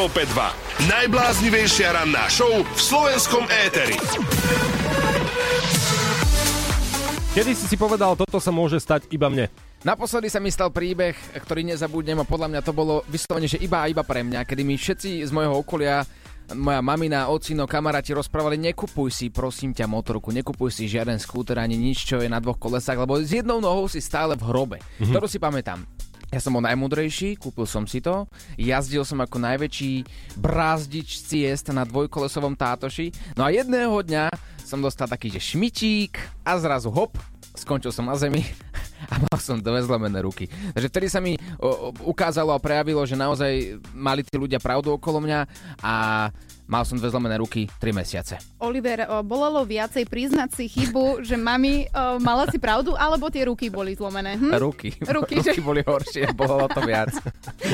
Európe 0.07 0.23
2. 0.39 0.87
Najbláznivejšia 0.87 1.99
ranná 1.99 2.31
show 2.31 2.63
v 2.63 2.79
slovenskom 2.79 3.43
éteri. 3.51 3.99
Kedy 7.35 7.51
si 7.51 7.67
si 7.67 7.75
povedal, 7.75 8.15
toto 8.15 8.39
sa 8.39 8.55
môže 8.55 8.79
stať 8.79 9.11
iba 9.11 9.27
mne? 9.27 9.51
Naposledy 9.83 10.31
sa 10.31 10.39
mi 10.39 10.55
stal 10.55 10.71
príbeh, 10.71 11.11
ktorý 11.43 11.67
nezabudnem 11.67 12.23
a 12.23 12.29
podľa 12.31 12.55
mňa 12.55 12.61
to 12.63 12.71
bolo 12.71 13.03
vyslovene, 13.11 13.51
že 13.51 13.59
iba 13.59 13.83
a 13.83 13.91
iba 13.91 14.07
pre 14.07 14.23
mňa, 14.23 14.47
kedy 14.47 14.63
mi 14.63 14.79
všetci 14.79 15.27
z 15.27 15.31
môjho 15.35 15.59
okolia 15.59 16.07
moja 16.55 16.79
mamina, 16.79 17.27
ocino, 17.27 17.67
kamaráti 17.67 18.15
rozprávali, 18.15 18.63
nekupuj 18.63 19.11
si 19.11 19.35
prosím 19.35 19.75
ťa 19.75 19.91
motorku, 19.91 20.31
nekupuj 20.31 20.71
si 20.71 20.87
žiaden 20.87 21.19
skúter 21.19 21.59
ani 21.59 21.75
nič, 21.75 22.07
čo 22.07 22.23
je 22.23 22.31
na 22.31 22.39
dvoch 22.39 22.63
kolesách, 22.63 23.03
lebo 23.03 23.19
s 23.19 23.35
jednou 23.35 23.59
nohou 23.59 23.91
si 23.91 23.99
stále 23.99 24.39
v 24.39 24.47
hrobe, 24.55 24.79
mm-hmm. 24.79 25.11
ktorú 25.11 25.27
si 25.27 25.43
pamätám. 25.43 25.83
Ja 26.37 26.45
som 26.45 26.53
bol 26.53 26.61
najmudrejší, 26.69 27.41
kúpil 27.41 27.65
som 27.65 27.89
si 27.89 28.05
to, 28.05 28.29
jazdil 28.61 29.09
som 29.09 29.25
ako 29.25 29.41
najväčší 29.41 30.05
brázdič 30.37 31.25
ciest 31.25 31.73
na 31.73 31.89
dvojkolesovom 31.89 32.53
tátoši, 32.53 33.09
no 33.41 33.49
a 33.49 33.49
jedného 33.49 33.97
dňa 34.05 34.29
som 34.61 34.85
dostal 34.85 35.09
taký, 35.09 35.33
že 35.33 35.41
šmitík 35.41 36.21
a 36.45 36.61
zrazu 36.61 36.93
hop, 36.93 37.17
skončil 37.57 37.89
som 37.89 38.05
na 38.05 38.21
zemi 38.21 38.45
a 39.17 39.17
mal 39.17 39.41
som 39.41 39.57
dve 39.57 39.81
zlomené 39.81 40.21
ruky. 40.21 40.45
Takže 40.77 40.93
vtedy 40.93 41.09
sa 41.09 41.25
mi 41.25 41.41
ukázalo 42.05 42.53
a 42.53 42.61
prejavilo, 42.61 43.01
že 43.09 43.17
naozaj 43.17 43.81
mali 43.97 44.21
tí 44.21 44.37
ľudia 44.37 44.61
pravdu 44.61 44.93
okolo 44.93 45.25
mňa 45.25 45.41
a 45.81 45.95
mal 46.67 46.83
som 46.83 46.95
dve 46.95 47.09
zlomené 47.09 47.39
ruky 47.39 47.67
3 47.79 47.91
mesiace. 47.91 48.35
Oliver, 48.59 49.07
o, 49.07 49.23
bolelo 49.23 49.63
viacej 49.63 50.05
priznať 50.05 50.51
si 50.53 50.65
chybu, 50.67 51.23
že 51.23 51.35
mami 51.35 51.87
o, 51.87 52.19
mala 52.19 52.47
si 52.47 52.59
pravdu, 52.59 52.93
alebo 52.93 53.31
tie 53.31 53.47
ruky 53.47 53.71
boli 53.71 53.95
zlomené? 53.95 54.35
Hm? 54.35 54.51
Ruky. 54.59 54.91
Ruky, 55.01 55.35
ruky 55.41 55.59
že- 55.59 55.63
boli 55.63 55.81
horšie, 55.81 56.35
bolo 56.35 56.67
to 56.67 56.83
viac. 56.83 57.15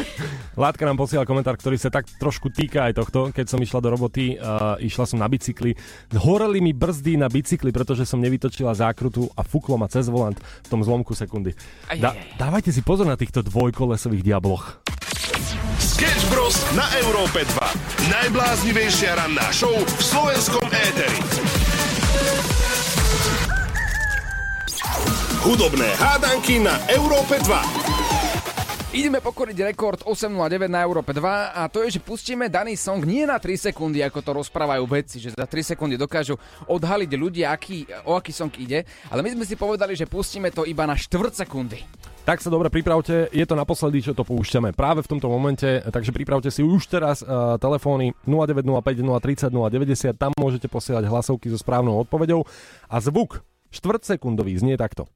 Látka 0.63 0.85
nám 0.85 1.01
posiela 1.01 1.25
komentár, 1.25 1.57
ktorý 1.57 1.81
sa 1.81 1.89
tak 1.89 2.05
trošku 2.21 2.53
týka 2.53 2.85
aj 2.85 3.01
tohto. 3.01 3.21
Keď 3.33 3.47
som 3.49 3.57
išla 3.57 3.81
do 3.81 3.89
roboty, 3.89 4.37
uh, 4.37 4.77
išla 4.77 5.09
som 5.09 5.17
na 5.17 5.25
bicykli. 5.25 5.73
Horeli 6.13 6.61
mi 6.61 6.77
brzdy 6.77 7.17
na 7.17 7.33
bicykli, 7.33 7.73
pretože 7.73 8.05
som 8.05 8.21
nevytočila 8.21 8.77
zákrutu 8.77 9.33
a 9.33 9.41
fúklo 9.41 9.81
ma 9.81 9.89
cez 9.89 10.13
volant 10.13 10.37
v 10.37 10.69
tom 10.69 10.85
zlomku 10.85 11.17
sekundy. 11.17 11.57
Da- 11.89 12.13
aj, 12.13 12.21
aj. 12.21 12.37
dávajte 12.37 12.69
si 12.69 12.85
pozor 12.85 13.09
na 13.09 13.17
týchto 13.17 13.41
dvojkolesových 13.41 14.21
diabloch. 14.23 14.85
Sketch 15.83 16.31
Bros. 16.31 16.55
na 16.79 16.87
Európe 17.03 17.43
2. 17.43 17.59
Najbláznivejšia 18.07 19.19
ranná 19.19 19.51
show 19.51 19.75
v 19.75 19.99
slovenskom 19.99 20.63
éteri. 20.71 21.19
Hudobné 25.43 25.91
hádanky 25.99 26.63
na 26.63 26.79
Európe 26.87 27.43
2. 27.43 28.95
Ideme 28.95 29.19
pokoriť 29.19 29.75
rekord 29.75 30.07
8.09 30.07 30.71
na 30.71 30.87
Európe 30.87 31.11
2 31.11 31.51
a 31.51 31.67
to 31.67 31.83
je, 31.83 31.99
že 31.99 32.05
pustíme 32.05 32.47
daný 32.47 32.79
song 32.79 33.03
nie 33.03 33.27
na 33.27 33.43
3 33.43 33.75
sekundy, 33.75 34.07
ako 34.07 34.23
to 34.23 34.31
rozprávajú 34.39 34.87
vedci, 34.87 35.19
že 35.19 35.35
za 35.35 35.51
3 35.51 35.75
sekundy 35.75 35.99
dokážu 35.99 36.39
odhaliť 36.71 37.11
ľudia, 37.19 37.51
aký, 37.51 37.91
o 38.07 38.15
aký 38.15 38.31
song 38.31 38.55
ide, 38.55 38.87
ale 39.11 39.27
my 39.27 39.35
sme 39.35 39.45
si 39.51 39.59
povedali, 39.59 39.99
že 39.99 40.07
pustíme 40.07 40.55
to 40.55 40.63
iba 40.63 40.87
na 40.87 40.95
4 40.95 41.11
sekundy. 41.43 41.83
Tak 42.23 42.39
sa 42.39 42.55
dobre 42.55 42.71
pripravte, 42.71 43.27
je 43.35 43.43
to 43.43 43.59
naposledy, 43.59 43.99
čo 43.99 44.15
to 44.15 44.23
púšťame 44.23 44.71
práve 44.79 45.03
v 45.03 45.11
tomto 45.11 45.27
momente, 45.27 45.67
takže 45.67 46.15
pripravte 46.15 46.55
si 46.55 46.63
už 46.63 46.87
teraz 46.87 47.19
uh, 47.27 47.59
telefóny 47.59 48.15
0905 48.31 49.51
030 49.51 49.51
090, 49.51 50.15
tam 50.15 50.31
môžete 50.39 50.71
posielať 50.71 51.11
hlasovky 51.11 51.51
so 51.51 51.59
správnou 51.59 51.99
odpoveďou 52.07 52.47
a 52.87 52.97
zvuk 53.03 53.43
štvrtsekundový 53.75 54.55
znie 54.55 54.79
takto. 54.79 55.11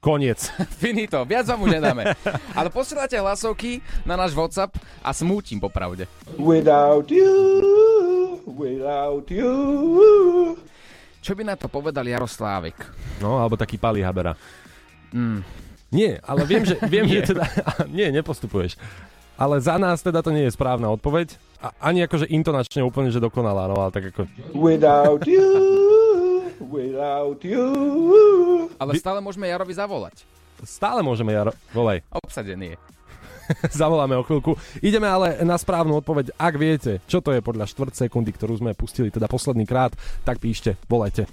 Koniec. 0.00 0.48
Finito, 0.80 1.20
viac 1.28 1.44
vám 1.44 1.60
už 1.68 1.76
nedáme. 1.76 2.16
Ale 2.56 2.72
posielate 2.72 3.20
hlasovky 3.20 3.84
na 4.08 4.16
náš 4.16 4.32
WhatsApp 4.32 4.72
a 5.04 5.12
smútim 5.12 5.60
popravde. 5.60 6.08
Without 6.40 7.12
you, 7.12 8.40
without 8.48 9.28
you. 9.28 9.52
Čo 11.20 11.36
by 11.36 11.52
na 11.52 11.56
to 11.56 11.68
povedal 11.68 12.08
Jaroslávik? 12.08 12.80
No, 13.20 13.44
alebo 13.44 13.60
taký 13.60 13.76
palí 13.76 14.00
habera. 14.00 14.32
Mm. 15.14 15.46
Nie, 15.94 16.18
ale 16.26 16.42
viem, 16.42 16.66
že, 16.66 16.74
viem, 16.92 17.06
Nie. 17.06 17.22
že 17.22 17.38
teda... 17.38 17.46
Nie, 17.96 18.10
nepostupuješ. 18.10 18.74
Ale 19.38 19.58
za 19.62 19.78
nás 19.78 20.02
teda 20.02 20.22
to 20.22 20.30
nie 20.30 20.46
je 20.46 20.54
správna 20.54 20.90
odpoveď. 20.94 21.38
A 21.62 21.70
ani 21.90 22.06
akože 22.06 22.30
intonačne 22.30 22.82
úplne, 22.84 23.10
že 23.10 23.22
dokonalá, 23.22 23.66
no 23.70 23.78
ale 23.78 23.90
tak 23.90 24.10
ako... 24.14 24.28
Without 24.52 25.24
you, 25.26 25.48
without 26.60 27.40
you. 27.42 27.66
Ale 28.78 28.94
stále 29.00 29.18
môžeme 29.24 29.48
Jarovi 29.48 29.74
zavolať. 29.74 30.22
Stále 30.62 31.02
môžeme, 31.02 31.34
Jaro... 31.34 31.50
Volej. 31.74 32.06
Obsadený 32.14 32.74
je. 32.74 32.93
Zavoláme 33.82 34.16
o 34.18 34.26
chvíľku. 34.26 34.56
Ideme 34.80 35.08
ale 35.08 35.40
na 35.42 35.58
správnu 35.58 36.00
odpoveď. 36.00 36.34
Ak 36.36 36.54
viete, 36.56 37.00
čo 37.08 37.20
to 37.20 37.32
je 37.32 37.44
podľa 37.44 37.68
4 37.68 38.06
sekundy, 38.06 38.32
ktorú 38.32 38.58
sme 38.58 38.76
pustili 38.76 39.12
teda 39.12 39.28
posledný 39.28 39.64
krát, 39.68 39.92
tak 40.22 40.40
píšte, 40.40 40.76
volajte. 40.88 41.28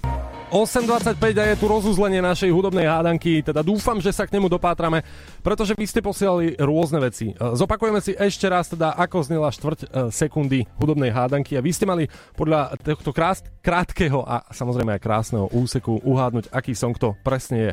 8.25 0.52 1.16
a 1.16 1.44
je 1.48 1.56
tu 1.56 1.64
rozuzlenie 1.64 2.20
našej 2.20 2.52
hudobnej 2.52 2.84
hádanky, 2.84 3.40
teda 3.40 3.64
dúfam, 3.64 3.96
že 4.04 4.12
sa 4.12 4.28
k 4.28 4.36
nemu 4.36 4.52
dopátrame, 4.52 5.00
pretože 5.40 5.72
vy 5.72 5.88
ste 5.88 6.04
posielali 6.04 6.60
rôzne 6.60 7.00
veci. 7.00 7.32
E, 7.32 7.34
Zopakujeme 7.56 8.04
si 8.04 8.12
ešte 8.12 8.52
raz 8.52 8.68
teda, 8.68 8.92
ako 8.92 9.24
znela 9.24 9.48
štvrť 9.48 9.80
e, 9.80 9.86
sekundy 10.12 10.68
hudobnej 10.76 11.08
hádanky 11.08 11.56
a 11.56 11.64
vy 11.64 11.72
ste 11.72 11.88
mali 11.88 12.04
podľa 12.36 12.76
tohto 12.84 13.16
krás- 13.16 13.48
krátkeho 13.64 14.28
a 14.28 14.44
samozrejme 14.52 14.92
aj 14.92 15.00
krásneho 15.00 15.48
úseku 15.56 16.04
uhádnuť, 16.04 16.52
aký 16.52 16.76
song 16.76 16.92
to 17.00 17.16
presne 17.24 17.72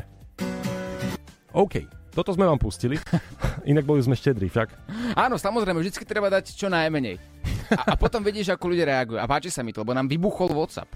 OK, 1.52 1.84
toto 2.14 2.32
sme 2.32 2.48
vám 2.48 2.56
pustili, 2.56 2.96
inak 3.64 3.84
boli 3.84 4.00
sme 4.00 4.16
štedrí 4.16 4.48
však. 4.48 4.68
Áno, 5.14 5.36
samozrejme, 5.36 5.80
vždy 5.80 6.04
treba 6.04 6.32
dať 6.32 6.54
čo 6.54 6.68
najmenej. 6.68 7.16
A, 7.70 7.92
a 7.92 7.94
potom 7.94 8.24
vidíš, 8.24 8.52
ako 8.52 8.74
ľudia 8.74 8.86
reagujú. 8.88 9.18
A 9.20 9.26
páči 9.30 9.48
sa 9.52 9.62
mi 9.62 9.70
to, 9.70 9.82
lebo 9.86 9.94
nám 9.94 10.10
vybuchol 10.10 10.50
WhatsApp. 10.50 10.90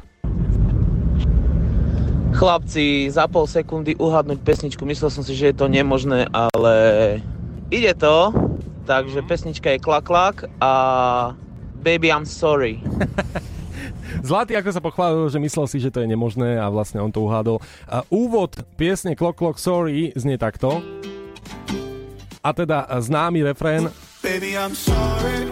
Chlapci, 2.35 3.07
za 3.15 3.31
pol 3.31 3.47
sekundy 3.47 3.95
uhadnúť 3.95 4.43
pesničku, 4.43 4.83
myslel 4.91 5.07
som 5.07 5.23
si, 5.23 5.39
že 5.39 5.55
je 5.55 5.57
to 5.57 5.71
nemožné, 5.71 6.27
ale 6.35 6.75
ide 7.71 7.95
to. 7.95 8.35
Takže 8.85 9.23
pesnička 9.25 9.71
je 9.71 9.79
Klak 9.79 10.05
Klak 10.05 10.37
a 10.59 10.73
Baby, 11.81 12.11
I'm 12.11 12.27
sorry. 12.27 12.83
Zlatý 14.27 14.57
ako 14.57 14.71
sa 14.73 14.83
pochválil, 14.83 15.31
že 15.31 15.39
myslel 15.41 15.67
si, 15.71 15.79
že 15.79 15.93
to 15.95 16.03
je 16.03 16.11
nemožné 16.11 16.59
a 16.59 16.69
vlastne 16.69 17.01
on 17.01 17.13
to 17.13 17.23
uhádol. 17.23 17.63
A 17.87 18.03
úvod 18.11 18.57
piesne 18.75 19.15
Clock 19.15 19.39
Clock 19.39 19.57
Sorry 19.61 20.11
znie 20.17 20.41
takto. 20.41 20.83
A 22.45 22.53
teda 22.53 22.85
známy 23.01 23.41
refrén. 23.43 23.89
Baby, 24.21 24.53
I'm 24.53 24.77
sorry. 24.77 25.49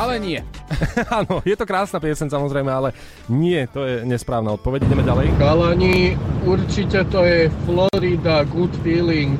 Ale 0.00 0.16
nie. 0.16 0.40
Áno, 1.20 1.44
je 1.44 1.52
to 1.52 1.68
krásna 1.68 2.00
piesen 2.00 2.32
samozrejme, 2.32 2.72
ale 2.72 2.96
nie, 3.28 3.68
to 3.68 3.84
je 3.84 4.00
nesprávna 4.08 4.56
odpoveď. 4.56 4.88
Ideme 4.88 5.04
ďalej. 5.04 5.26
Kalani, 5.36 6.16
určite 6.48 7.04
to 7.12 7.20
je 7.20 7.52
Florida, 7.68 8.48
good 8.48 8.72
feeling. 8.80 9.36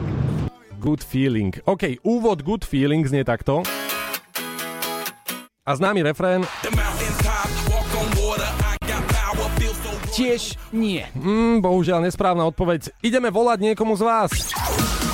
Good 0.76 1.00
feeling. 1.00 1.56
OK, 1.64 1.96
úvod 2.04 2.44
Good 2.44 2.68
feeling 2.68 3.08
znie 3.08 3.24
takto. 3.24 3.64
A 5.64 5.70
známy 5.72 6.04
refrén. 6.04 6.44
Tiež 10.12 10.60
nie. 10.76 11.06
Mm, 11.16 11.64
bohužiaľ 11.64 12.04
nesprávna 12.04 12.44
odpoveď. 12.44 12.92
Ideme 13.00 13.32
volať 13.32 13.72
niekomu 13.72 13.96
z 13.96 14.02
vás. 14.04 14.32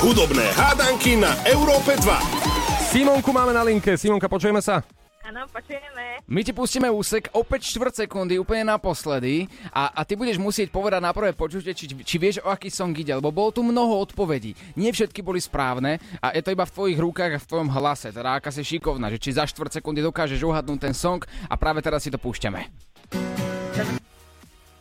Hudobné 0.07 0.47
hádanky 0.55 1.19
na 1.19 1.35
Európe 1.51 1.99
2. 1.99 2.95
Simonku 2.95 3.35
máme 3.35 3.51
na 3.51 3.67
linke. 3.67 3.99
Simonka, 3.99 4.31
počujeme 4.31 4.63
sa? 4.63 4.87
Áno, 5.27 5.51
počujeme. 5.51 6.23
My 6.31 6.47
ti 6.47 6.55
pustíme 6.55 6.87
úsek 6.87 7.27
opäť 7.35 7.75
4 7.75 8.07
sekundy, 8.07 8.39
úplne 8.39 8.71
naposledy 8.71 9.51
a, 9.75 9.91
a 9.91 10.07
ty 10.07 10.15
budeš 10.15 10.39
musieť 10.39 10.71
povedať 10.71 11.03
na 11.03 11.11
prvé 11.11 11.35
počutie, 11.35 11.75
či, 11.75 11.91
či 11.91 12.17
vieš, 12.23 12.39
o 12.47 12.55
aký 12.55 12.71
song 12.71 12.95
ide, 12.95 13.19
lebo 13.19 13.35
bolo 13.35 13.51
tu 13.51 13.67
mnoho 13.67 13.99
odpovedí. 13.99 14.55
Nie 14.79 14.95
všetky 14.95 15.27
boli 15.27 15.43
správne 15.43 15.99
a 16.23 16.31
je 16.31 16.43
to 16.47 16.55
iba 16.55 16.63
v 16.63 16.75
tvojich 16.79 17.03
rukách 17.03 17.33
a 17.35 17.43
v 17.43 17.49
tvojom 17.51 17.75
hlase, 17.75 18.15
teda 18.15 18.39
aká 18.39 18.55
si 18.55 18.63
šikovná, 18.63 19.11
že 19.11 19.19
či 19.19 19.35
za 19.35 19.43
4 19.43 19.83
sekundy 19.83 20.07
dokážeš 20.07 20.39
uhadnúť 20.39 20.87
ten 20.87 20.95
song 20.95 21.19
a 21.51 21.59
práve 21.59 21.83
teraz 21.83 22.07
si 22.07 22.15
to 22.15 22.23
púšťame. 22.23 22.63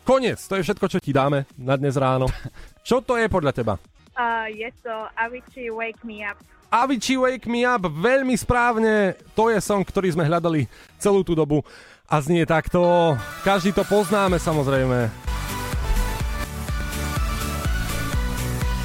Koniec, 0.06 0.38
to 0.46 0.62
je 0.62 0.70
všetko, 0.70 0.86
čo 0.86 1.02
ti 1.02 1.10
dáme 1.10 1.50
na 1.58 1.74
dnes 1.82 1.98
ráno. 1.98 2.30
Čo 2.86 3.02
to 3.02 3.18
je 3.18 3.26
podľa 3.26 3.58
teba? 3.58 3.82
Uh, 4.16 4.48
je 4.48 4.72
to 4.80 4.96
Avicii 5.20 5.70
Wake 5.76 6.00
Me 6.08 6.24
Up. 6.24 6.40
Avicii 6.72 7.20
Wake 7.20 7.48
Me 7.52 7.68
Up, 7.68 7.84
veľmi 7.92 8.36
správne. 8.40 9.20
To 9.36 9.52
je 9.52 9.60
song, 9.60 9.84
ktorý 9.84 10.16
sme 10.16 10.24
hľadali 10.24 10.72
celú 10.96 11.20
tú 11.24 11.36
dobu. 11.36 11.64
A 12.08 12.24
znie 12.24 12.48
takto. 12.48 12.80
Každý 13.44 13.76
to 13.76 13.84
poznáme 13.84 14.40
samozrejme. 14.40 15.12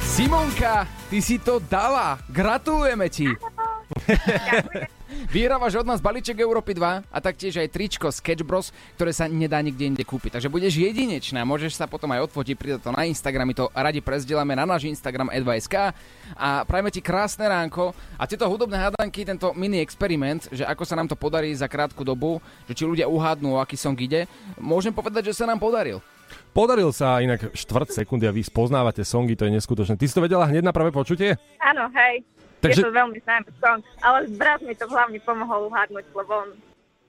Simonka, 0.03 0.83
ty 1.07 1.23
si 1.23 1.39
to 1.39 1.63
dala. 1.63 2.19
Gratulujeme 2.27 3.07
ti. 3.07 3.31
Vyhrávaš 5.31 5.79
od 5.79 5.87
nás 5.87 6.03
balíček 6.03 6.39
Európy 6.39 6.75
2 6.75 7.07
a 7.07 7.17
taktiež 7.23 7.59
aj 7.59 7.71
tričko 7.71 8.07
Sketch 8.11 8.43
Bros, 8.43 8.75
ktoré 8.95 9.11
sa 9.11 9.27
nedá 9.27 9.59
nikde 9.59 9.87
inde 9.87 10.03
kúpiť. 10.03 10.39
Takže 10.39 10.51
budeš 10.51 10.79
jedinečná, 10.79 11.43
môžeš 11.47 11.79
sa 11.79 11.85
potom 11.87 12.11
aj 12.11 12.31
odfotiť, 12.31 12.55
pridať 12.55 12.81
to 12.83 12.91
na 12.91 13.07
Instagram, 13.07 13.47
my 13.47 13.55
to 13.55 13.65
radi 13.71 13.99
prezdielame 14.03 14.55
na 14.55 14.67
náš 14.67 14.87
Instagram 14.87 15.31
e2sk 15.31 15.95
a 16.35 16.49
prajme 16.67 16.91
ti 16.91 16.99
krásne 16.99 17.47
ránko 17.47 17.95
a 18.19 18.23
tieto 18.27 18.47
hudobné 18.47 18.75
hádanky, 18.79 19.23
tento 19.23 19.55
mini 19.55 19.79
experiment, 19.79 20.47
že 20.51 20.67
ako 20.67 20.83
sa 20.83 20.99
nám 20.99 21.07
to 21.07 21.15
podarí 21.15 21.51
za 21.55 21.71
krátku 21.71 22.03
dobu, 22.03 22.43
že 22.67 22.75
či 22.75 22.83
ľudia 22.83 23.07
uhádnú, 23.07 23.55
o 23.55 23.61
aký 23.61 23.79
song 23.79 23.95
ide, 23.99 24.27
môžem 24.59 24.91
povedať, 24.91 25.31
že 25.31 25.37
sa 25.37 25.47
nám 25.47 25.59
podaril. 25.61 26.03
Podaril 26.51 26.91
sa 26.91 27.17
inak 27.17 27.51
štvrt 27.51 27.93
sekundy 27.93 28.25
a 28.25 28.31
vy 28.31 28.41
spoznávate 28.41 29.01
songy, 29.01 29.33
to 29.33 29.45
je 29.45 29.53
neskutočné. 29.53 29.95
Ty 29.95 30.05
si 30.05 30.13
to 30.13 30.21
vedela 30.21 30.43
hneď 30.43 30.61
na 30.61 30.73
prvé 30.73 30.89
počutie? 30.89 31.39
Áno, 31.57 31.87
hej. 31.91 32.23
Takže- 32.59 32.81
Je 32.81 32.87
to 32.87 32.93
veľmi 32.93 33.17
známy 33.19 33.49
song, 33.57 33.79
ale 33.99 34.17
brat 34.31 34.61
mi 34.61 34.73
to 34.73 34.85
hlavne 34.85 35.17
pomohol 35.19 35.65
uhádnuť, 35.67 36.05
lebo 36.13 36.31
on 36.37 36.49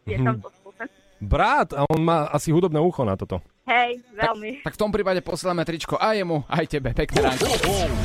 je 0.04 0.16
Mhm. 0.16 0.24
tam 0.24 0.36
to 0.38 0.48
skúsen. 0.54 0.88
Brat, 1.22 1.70
a 1.70 1.86
on 1.86 2.02
má 2.02 2.26
asi 2.28 2.50
hudobné 2.50 2.80
ucho 2.80 3.04
na 3.04 3.14
toto. 3.14 3.38
Hej, 3.62 4.02
veľmi. 4.10 4.66
Tak 4.66 4.74
v 4.74 4.80
tom 4.80 4.90
prípade 4.90 5.22
posielame 5.22 5.62
tričko 5.62 5.94
aj 5.94 6.18
jemu, 6.18 6.42
aj 6.50 6.64
tebe. 6.66 6.90
Pekné 6.90 7.22
ránko. 7.22 7.46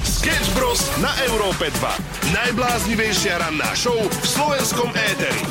Sketch 0.05 0.53
Bros. 0.53 0.86
na 1.01 1.09
Európe 1.26 1.65
2. 1.72 1.97
Najbláznivejšia 2.30 3.41
ranná 3.41 3.74
show 3.74 3.97
v 3.97 4.22
slovenskom 4.22 4.93
éteri. 4.93 5.41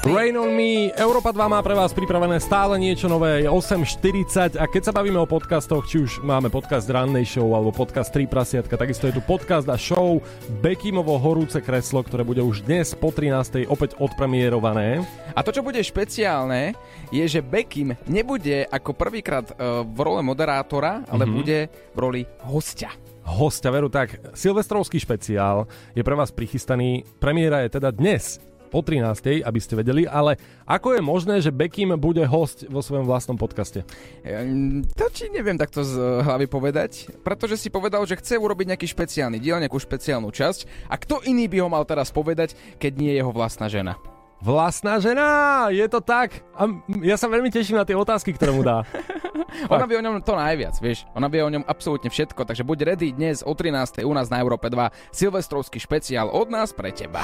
Rain 0.00 0.32
on 0.40 0.48
me, 0.56 0.88
Európa 0.96 1.28
2 1.28 1.44
má 1.44 1.60
pre 1.60 1.76
vás 1.76 1.92
pripravené 1.92 2.40
stále 2.40 2.80
niečo 2.80 3.04
nové, 3.04 3.44
je 3.44 3.52
8.40 3.52 4.56
a 4.56 4.64
keď 4.64 4.82
sa 4.88 4.96
bavíme 4.96 5.20
o 5.20 5.28
podcastoch, 5.28 5.84
či 5.84 6.00
už 6.00 6.24
máme 6.24 6.48
podcast 6.48 6.88
rannej 6.88 7.28
show 7.28 7.44
alebo 7.52 7.68
podcast 7.68 8.08
3 8.08 8.24
prasiatka, 8.24 8.80
takisto 8.80 9.12
je 9.12 9.20
tu 9.20 9.22
podcast 9.22 9.68
a 9.68 9.76
show 9.76 10.24
Bekimovo 10.64 11.20
horúce 11.20 11.60
kreslo, 11.60 12.00
ktoré 12.00 12.24
bude 12.24 12.40
už 12.40 12.64
dnes 12.64 12.96
po 12.96 13.12
13. 13.12 13.68
opäť 13.68 14.00
odpremierované. 14.00 15.04
A 15.36 15.44
to, 15.44 15.52
čo 15.52 15.60
bude 15.60 15.84
špeciálne, 15.84 16.72
je, 17.12 17.24
že 17.28 17.44
Bekim 17.44 17.92
nebude 18.08 18.64
ako 18.72 18.96
prvýkrát 18.96 19.52
e, 19.52 19.84
v 19.84 19.98
role 20.00 20.24
moderátora, 20.24 21.04
ale 21.12 21.28
Mhm. 21.28 21.32
bude 21.36 21.58
v 21.92 21.98
roli 22.00 22.22
hostia. 22.48 22.88
Hostia, 23.20 23.68
veru 23.68 23.92
tak, 23.92 24.16
silvestrovský 24.32 24.96
špeciál 24.96 25.68
je 25.92 26.00
pre 26.00 26.16
vás 26.16 26.32
prichystaný, 26.32 27.04
premiéra 27.20 27.62
je 27.68 27.76
teda 27.76 27.92
dnes 27.92 28.40
po 28.70 28.86
13. 28.86 29.42
aby 29.42 29.58
ste 29.58 29.74
vedeli, 29.74 30.06
ale 30.06 30.38
ako 30.64 30.94
je 30.96 31.02
možné, 31.02 31.34
že 31.42 31.50
Bekim 31.50 31.90
bude 31.98 32.22
host 32.24 32.64
vo 32.70 32.80
svojom 32.80 33.04
vlastnom 33.04 33.34
podcaste? 33.34 33.82
Ehm, 34.22 34.86
To 34.94 35.10
ti 35.10 35.26
neviem 35.28 35.58
takto 35.58 35.82
z 35.82 35.98
hlavy 36.22 36.46
povedať, 36.46 37.10
pretože 37.26 37.58
si 37.58 37.68
povedal, 37.68 38.06
že 38.06 38.16
chce 38.16 38.38
urobiť 38.38 38.72
nejaký 38.76 38.86
špeciálny 38.86 39.42
diel, 39.42 39.58
nejakú 39.58 39.76
špeciálnu 39.76 40.30
časť 40.30 40.88
a 40.88 40.94
kto 40.94 41.26
iný 41.26 41.50
by 41.50 41.66
ho 41.66 41.68
mal 41.68 41.82
teraz 41.82 42.14
povedať, 42.14 42.54
keď 42.78 42.92
nie 42.94 43.12
jeho 43.12 43.34
vlastná 43.34 43.66
žena. 43.66 43.98
Vlastná 44.40 44.96
žena, 44.96 45.68
je 45.68 45.84
to 45.84 46.00
tak. 46.00 46.40
A 46.56 46.64
ja 47.04 47.20
sa 47.20 47.28
veľmi 47.28 47.52
teším 47.52 47.76
na 47.76 47.84
tie 47.84 47.92
otázky, 47.92 48.32
ktoré 48.32 48.56
mu 48.56 48.64
dá. 48.64 48.88
Ona 49.74 49.84
vie 49.84 50.00
o 50.00 50.04
ňom 50.04 50.24
to 50.24 50.32
najviac, 50.32 50.80
vieš. 50.80 51.04
Ona 51.12 51.28
vie 51.28 51.44
o 51.44 51.52
ňom 51.52 51.68
absolútne 51.68 52.08
všetko, 52.08 52.48
takže 52.48 52.64
buď 52.64 52.78
ready 52.88 53.12
dnes 53.12 53.44
o 53.44 53.52
13. 53.52 54.00
u 54.00 54.12
nás 54.16 54.32
na 54.32 54.40
Európe 54.40 54.72
2 54.72 55.12
silvestrovský 55.12 55.76
špeciál 55.76 56.32
od 56.32 56.48
nás 56.48 56.72
pre 56.72 56.88
teba. 56.88 57.20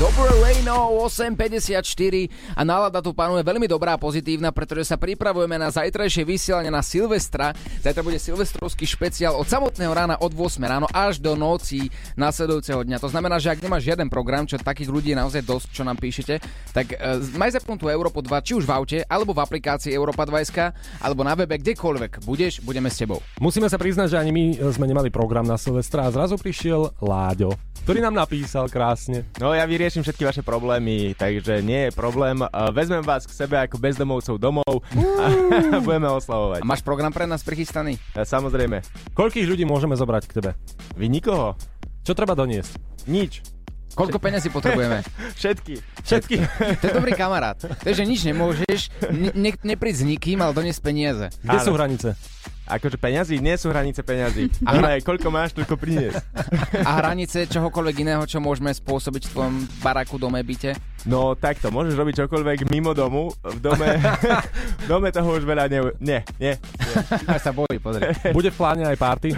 Dobré 0.00 0.32
Rejno, 0.40 1.04
8.54 1.04 1.84
a 2.56 2.64
nálada 2.64 3.04
tu 3.04 3.12
panuje 3.12 3.44
veľmi 3.44 3.68
dobrá, 3.68 4.00
pozitívna, 4.00 4.48
pretože 4.48 4.88
sa 4.88 4.96
pripravujeme 4.96 5.60
na 5.60 5.68
zajtrajšie 5.68 6.24
vysielanie 6.24 6.72
na 6.72 6.80
Silvestra. 6.80 7.52
Zajtra 7.84 8.00
bude 8.00 8.16
silvestrovský 8.16 8.88
špeciál 8.88 9.36
od 9.36 9.44
samotného 9.44 9.92
rána 9.92 10.16
od 10.16 10.32
8 10.32 10.64
ráno 10.64 10.88
až 10.88 11.20
do 11.20 11.36
noci 11.36 11.92
nasledujúceho 12.16 12.80
dňa. 12.88 13.04
To 13.04 13.12
znamená, 13.12 13.36
že 13.36 13.52
ak 13.52 13.60
nemáš 13.60 13.84
žiaden 13.92 14.08
program, 14.08 14.48
čo 14.48 14.56
takých 14.56 14.88
ľudí 14.88 15.12
je 15.12 15.20
naozaj 15.20 15.42
dosť, 15.44 15.66
čo 15.76 15.82
nám 15.84 16.00
píšete, 16.00 16.40
tak 16.72 16.96
uh, 16.96 17.20
maj 17.36 17.52
zapnutú 17.52 17.92
Európu 17.92 18.24
2, 18.24 18.32
či 18.48 18.56
už 18.56 18.64
v 18.64 18.72
aute, 18.72 18.98
alebo 19.04 19.36
v 19.36 19.44
aplikácii 19.44 19.92
Európa 19.92 20.24
2, 20.24 21.04
alebo 21.04 21.20
na 21.20 21.36
webe, 21.36 21.60
kdekoľvek 21.60 22.24
budeš, 22.24 22.64
budeme 22.64 22.88
s 22.88 22.96
tebou. 22.96 23.20
Musíme 23.38 23.68
sa 23.68 23.76
priznať, 23.76 24.16
že 24.16 24.20
ani 24.24 24.32
my 24.32 24.44
sme 24.72 24.88
nemali 24.88 25.12
program 25.12 25.44
na 25.44 25.60
Silvestra 25.60 26.08
a 26.08 26.14
zrazu 26.14 26.40
prišiel 26.40 26.96
Láďo, 27.02 27.54
ktorý 27.84 28.00
nám 28.00 28.14
napísal 28.14 28.70
krásne. 28.70 29.28
No 29.36 29.52
ja 29.52 29.66
vyriešim 29.82 30.06
všetky 30.06 30.22
vaše 30.22 30.42
problémy, 30.46 31.10
takže 31.18 31.58
nie 31.58 31.90
je 31.90 31.90
problém. 31.90 32.38
Vezmem 32.70 33.02
vás 33.02 33.26
k 33.26 33.34
sebe 33.34 33.58
ako 33.58 33.82
bezdomovcov 33.82 34.38
domov 34.38 34.86
a 34.94 35.26
budeme 35.86 36.06
oslavovať. 36.06 36.62
A 36.62 36.70
máš 36.70 36.86
program 36.86 37.10
pre 37.10 37.26
nás 37.26 37.42
prichystaný? 37.42 37.98
Ja, 38.14 38.22
samozrejme. 38.22 38.78
Koľkých 39.10 39.42
ľudí 39.42 39.66
môžeme 39.66 39.98
zobrať 39.98 40.30
k 40.30 40.32
tebe? 40.38 40.50
Vy 40.94 41.10
nikoho? 41.10 41.58
Čo 42.06 42.14
treba 42.14 42.38
doniesť? 42.38 42.78
Nič. 43.10 43.42
Koľko 43.98 44.22
peniazí 44.22 44.54
potrebujeme? 44.54 45.02
Všetky. 45.42 45.74
Všetky. 46.06 46.36
To 46.78 46.84
je 46.86 46.94
dobrý 46.94 47.18
kamarát. 47.18 47.58
Takže 47.58 48.06
nič 48.06 48.22
nemôžeš, 48.22 48.94
ne, 49.10 49.34
ne, 49.34 49.50
nepríď 49.66 49.94
s 49.98 50.04
nikým, 50.06 50.46
ale 50.46 50.54
doniesť 50.54 50.78
peniaze. 50.78 51.26
Kde 51.42 51.58
sú 51.58 51.74
hranice? 51.74 52.14
Akože 52.62 52.94
peňazí? 52.94 53.42
Nie 53.42 53.58
sú 53.58 53.74
hranice 53.74 54.06
peňazí. 54.06 54.46
Ale 54.68 55.02
koľko 55.02 55.28
máš, 55.34 55.54
toľko 55.58 55.74
priniesť. 55.74 56.22
A 56.88 56.90
hranice 57.02 57.50
čohokoľvek 57.50 57.96
iného, 58.06 58.22
čo 58.22 58.38
môžeme 58.38 58.70
spôsobiť 58.70 59.22
v 59.26 59.32
tvojom 59.34 59.54
baraku, 59.82 60.14
dome, 60.16 60.38
byte? 60.46 60.78
No 61.02 61.34
takto, 61.34 61.74
môžeš 61.74 61.98
robiť 61.98 62.14
čokoľvek 62.26 62.70
mimo 62.70 62.94
domu. 62.94 63.34
V 63.42 63.58
dome, 63.58 63.98
v 64.82 64.86
dome 64.86 65.10
toho 65.10 65.34
už 65.34 65.42
veľa 65.42 65.66
ne... 65.66 65.80
Nie, 65.98 66.22
nie. 66.38 66.54
A 67.26 67.42
sa 67.42 67.50
bojí, 67.50 67.82
pozri. 67.82 68.06
Bude 68.30 68.54
v 68.54 68.56
pláne 68.56 68.86
aj 68.86 68.98
party? 68.98 69.30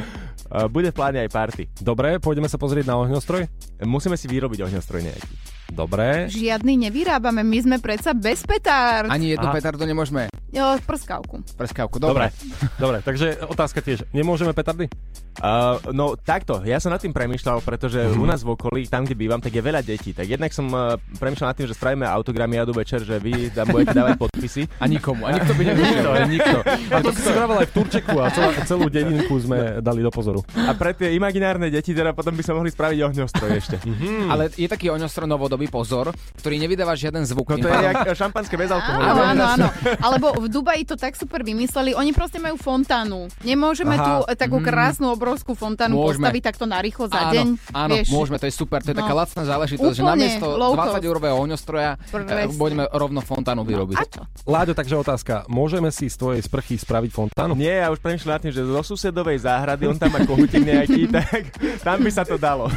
Uh, 0.44 0.68
bude 0.68 0.92
v 0.92 0.96
pláne 0.96 1.24
aj 1.24 1.30
party. 1.32 1.64
Dobre, 1.80 2.20
pôjdeme 2.20 2.52
sa 2.52 2.60
pozrieť 2.60 2.92
na 2.92 3.00
ohňostroj? 3.00 3.48
Musíme 3.88 4.20
si 4.20 4.28
vyrobiť 4.28 4.68
ohňostroj 4.68 5.00
nejaký. 5.00 5.34
Dobre. 5.72 6.28
Žiadny 6.28 6.86
nevyrábame, 6.86 7.40
my 7.40 7.58
sme 7.64 7.76
predsa 7.80 8.12
bez 8.12 8.44
petárd. 8.44 9.08
Ani 9.08 9.32
jednu 9.32 9.48
Aha. 9.48 9.56
petardu 9.56 9.82
nemôžeme. 9.88 10.28
Jo, 10.54 10.78
prskavku. 10.80 11.42
Prskavku, 11.52 11.98
Dobre. 11.98 12.30
dobre. 12.30 12.70
Dobre, 12.78 12.98
takže 13.02 13.42
otázka 13.42 13.82
tiež. 13.82 14.06
Nemôžeme 14.10 14.54
petardy? 14.54 14.86
Uh, 15.34 15.82
no 15.90 16.14
takto, 16.14 16.62
ja 16.62 16.78
som 16.78 16.88
nad 16.88 17.02
tým 17.02 17.10
premyšľal, 17.10 17.58
pretože 17.58 17.98
Mhm. 17.98 18.14
u 18.14 18.24
nás 18.24 18.40
v 18.40 18.54
okolí, 18.54 18.86
tam 18.86 19.02
kde 19.02 19.18
bývam, 19.18 19.42
tak 19.42 19.50
je 19.50 19.58
veľa 19.60 19.82
detí. 19.82 20.14
Tak 20.14 20.30
jednak 20.30 20.54
som 20.54 20.70
uh, 20.70 20.94
premyšľal 21.12 21.50
nad 21.50 21.56
tým, 21.56 21.66
že 21.66 21.74
spravíme 21.74 22.06
autogramy 22.06 22.54
jadu 22.54 22.70
večer, 22.72 23.02
že 23.02 23.18
vy 23.18 23.50
tam 23.50 23.66
budete 23.66 23.92
dávať 23.92 24.14
podpisy. 24.16 24.62
A 24.78 24.86
nikomu, 24.86 25.26
a 25.26 25.34
nikto 25.34 25.52
by 25.52 25.62
nevyšiel. 25.68 26.12
Nikto, 26.24 26.58
nikto. 26.62 26.94
A 26.94 26.98
to 27.02 27.10
si 27.10 27.26
vravel 27.26 27.56
aj 27.58 27.66
v 27.66 27.74
Turčeku 27.74 28.14
a 28.14 28.26
celá, 28.30 28.48
celú 28.62 28.86
dedinku 28.86 29.34
sme 29.36 29.58
dali 29.80 30.00
do 30.00 30.10
pozoru. 30.10 30.38
A 30.54 30.70
pre 30.72 30.94
tie 30.94 31.10
imaginárne 31.10 31.66
deti 31.66 31.90
teda 31.90 32.14
potom 32.14 32.30
by 32.30 32.42
sa 32.42 32.54
mohli 32.54 32.70
spraviť 32.70 32.98
ohňostroj 33.02 33.50
ešte. 33.58 33.76
Mhm. 33.82 34.06
Ale 34.32 34.54
je 34.54 34.70
taký 34.70 34.86
oňostro 34.88 35.26
novodobý 35.26 35.66
pozor, 35.66 36.14
ktorý 36.38 36.62
nevydáva 36.62 36.94
žiaden 36.94 37.26
zvuk. 37.26 37.50
No 37.50 37.58
to 37.58 37.66
je 37.66 37.74
jak 37.84 38.06
šampanské 38.14 38.54
bez 38.54 38.70
alkoholu. 38.70 39.02
Áno, 39.02 39.22
áno, 39.26 39.44
áno. 39.50 39.66
Alebo 39.98 40.26
v 40.44 40.48
Dubaji 40.50 40.84
to 40.84 40.94
tak 40.94 41.14
super 41.14 41.40
vymysleli. 41.40 41.92
Oni 41.92 42.12
proste 42.12 42.36
majú 42.36 42.54
fontánu. 42.54 43.32
Nemôžeme 43.40 43.96
Aha. 43.96 44.04
tu 44.04 44.12
eh, 44.26 44.36
takú 44.36 44.60
Mm. 44.60 44.64
krásnu 44.64 45.06
obrovskú 45.08 45.52
fontánu 45.52 45.96
Môžeme. 45.96 46.28
postaviť 46.28 46.42
takto 46.44 46.64
narýchlo 46.64 47.04
za 47.08 47.20
áno, 47.22 47.32
deň. 47.32 47.46
Áno, 47.72 47.94
vieš. 47.94 48.06
môžeme, 48.08 48.36
to 48.36 48.46
je 48.46 48.54
super, 48.54 48.78
to 48.78 48.90
je 48.90 48.96
No. 48.96 49.00
taká 49.00 49.14
lacná 49.14 49.42
záležitosť, 49.42 49.94
že 49.94 50.02
Úplne, 50.02 50.12
namiesto 50.14 50.46
low 50.50 50.72
cost. 50.72 51.00
20 51.00 51.04
eurového 51.04 51.36
ohňostroja 51.36 51.90
eh, 51.94 52.10
Presne. 52.10 52.52
budeme 52.52 52.84
rovno 52.88 53.20
fontánu 53.20 53.62
vyrobiť. 53.62 53.96
A 53.96 54.04
čo? 54.04 54.22
Láďo, 54.44 54.72
takže 54.72 54.94
otázka. 54.94 55.34
Môžeme 55.46 55.88
si 55.88 56.06
z 56.06 56.16
tvojej 56.16 56.40
sprchy 56.40 56.76
spraviť 56.76 57.10
fontánu? 57.10 57.54
Nie, 57.54 57.80
ja 57.80 57.88
už 57.88 57.98
premyšľam 57.98 58.32
nad 58.32 58.42
tým, 58.42 58.52
že 58.52 58.62
zo 58.62 58.82
susedovej 58.84 59.38
záhrady, 59.40 59.86
on 59.86 59.96
tam 59.96 60.10
má 60.10 60.20
kohutík 60.22 60.60
nejaký, 60.60 61.08
tak 61.16 61.54
tam 61.80 61.98
by 61.98 62.10
sa 62.10 62.22
to 62.22 62.36
dalo. 62.36 62.68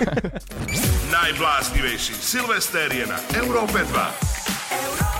Najbláznivejší 1.07 2.13
Silvester 2.13 2.87
je 2.87 3.03
na 3.03 3.17
Európe 3.35 3.83
2. 3.83 5.16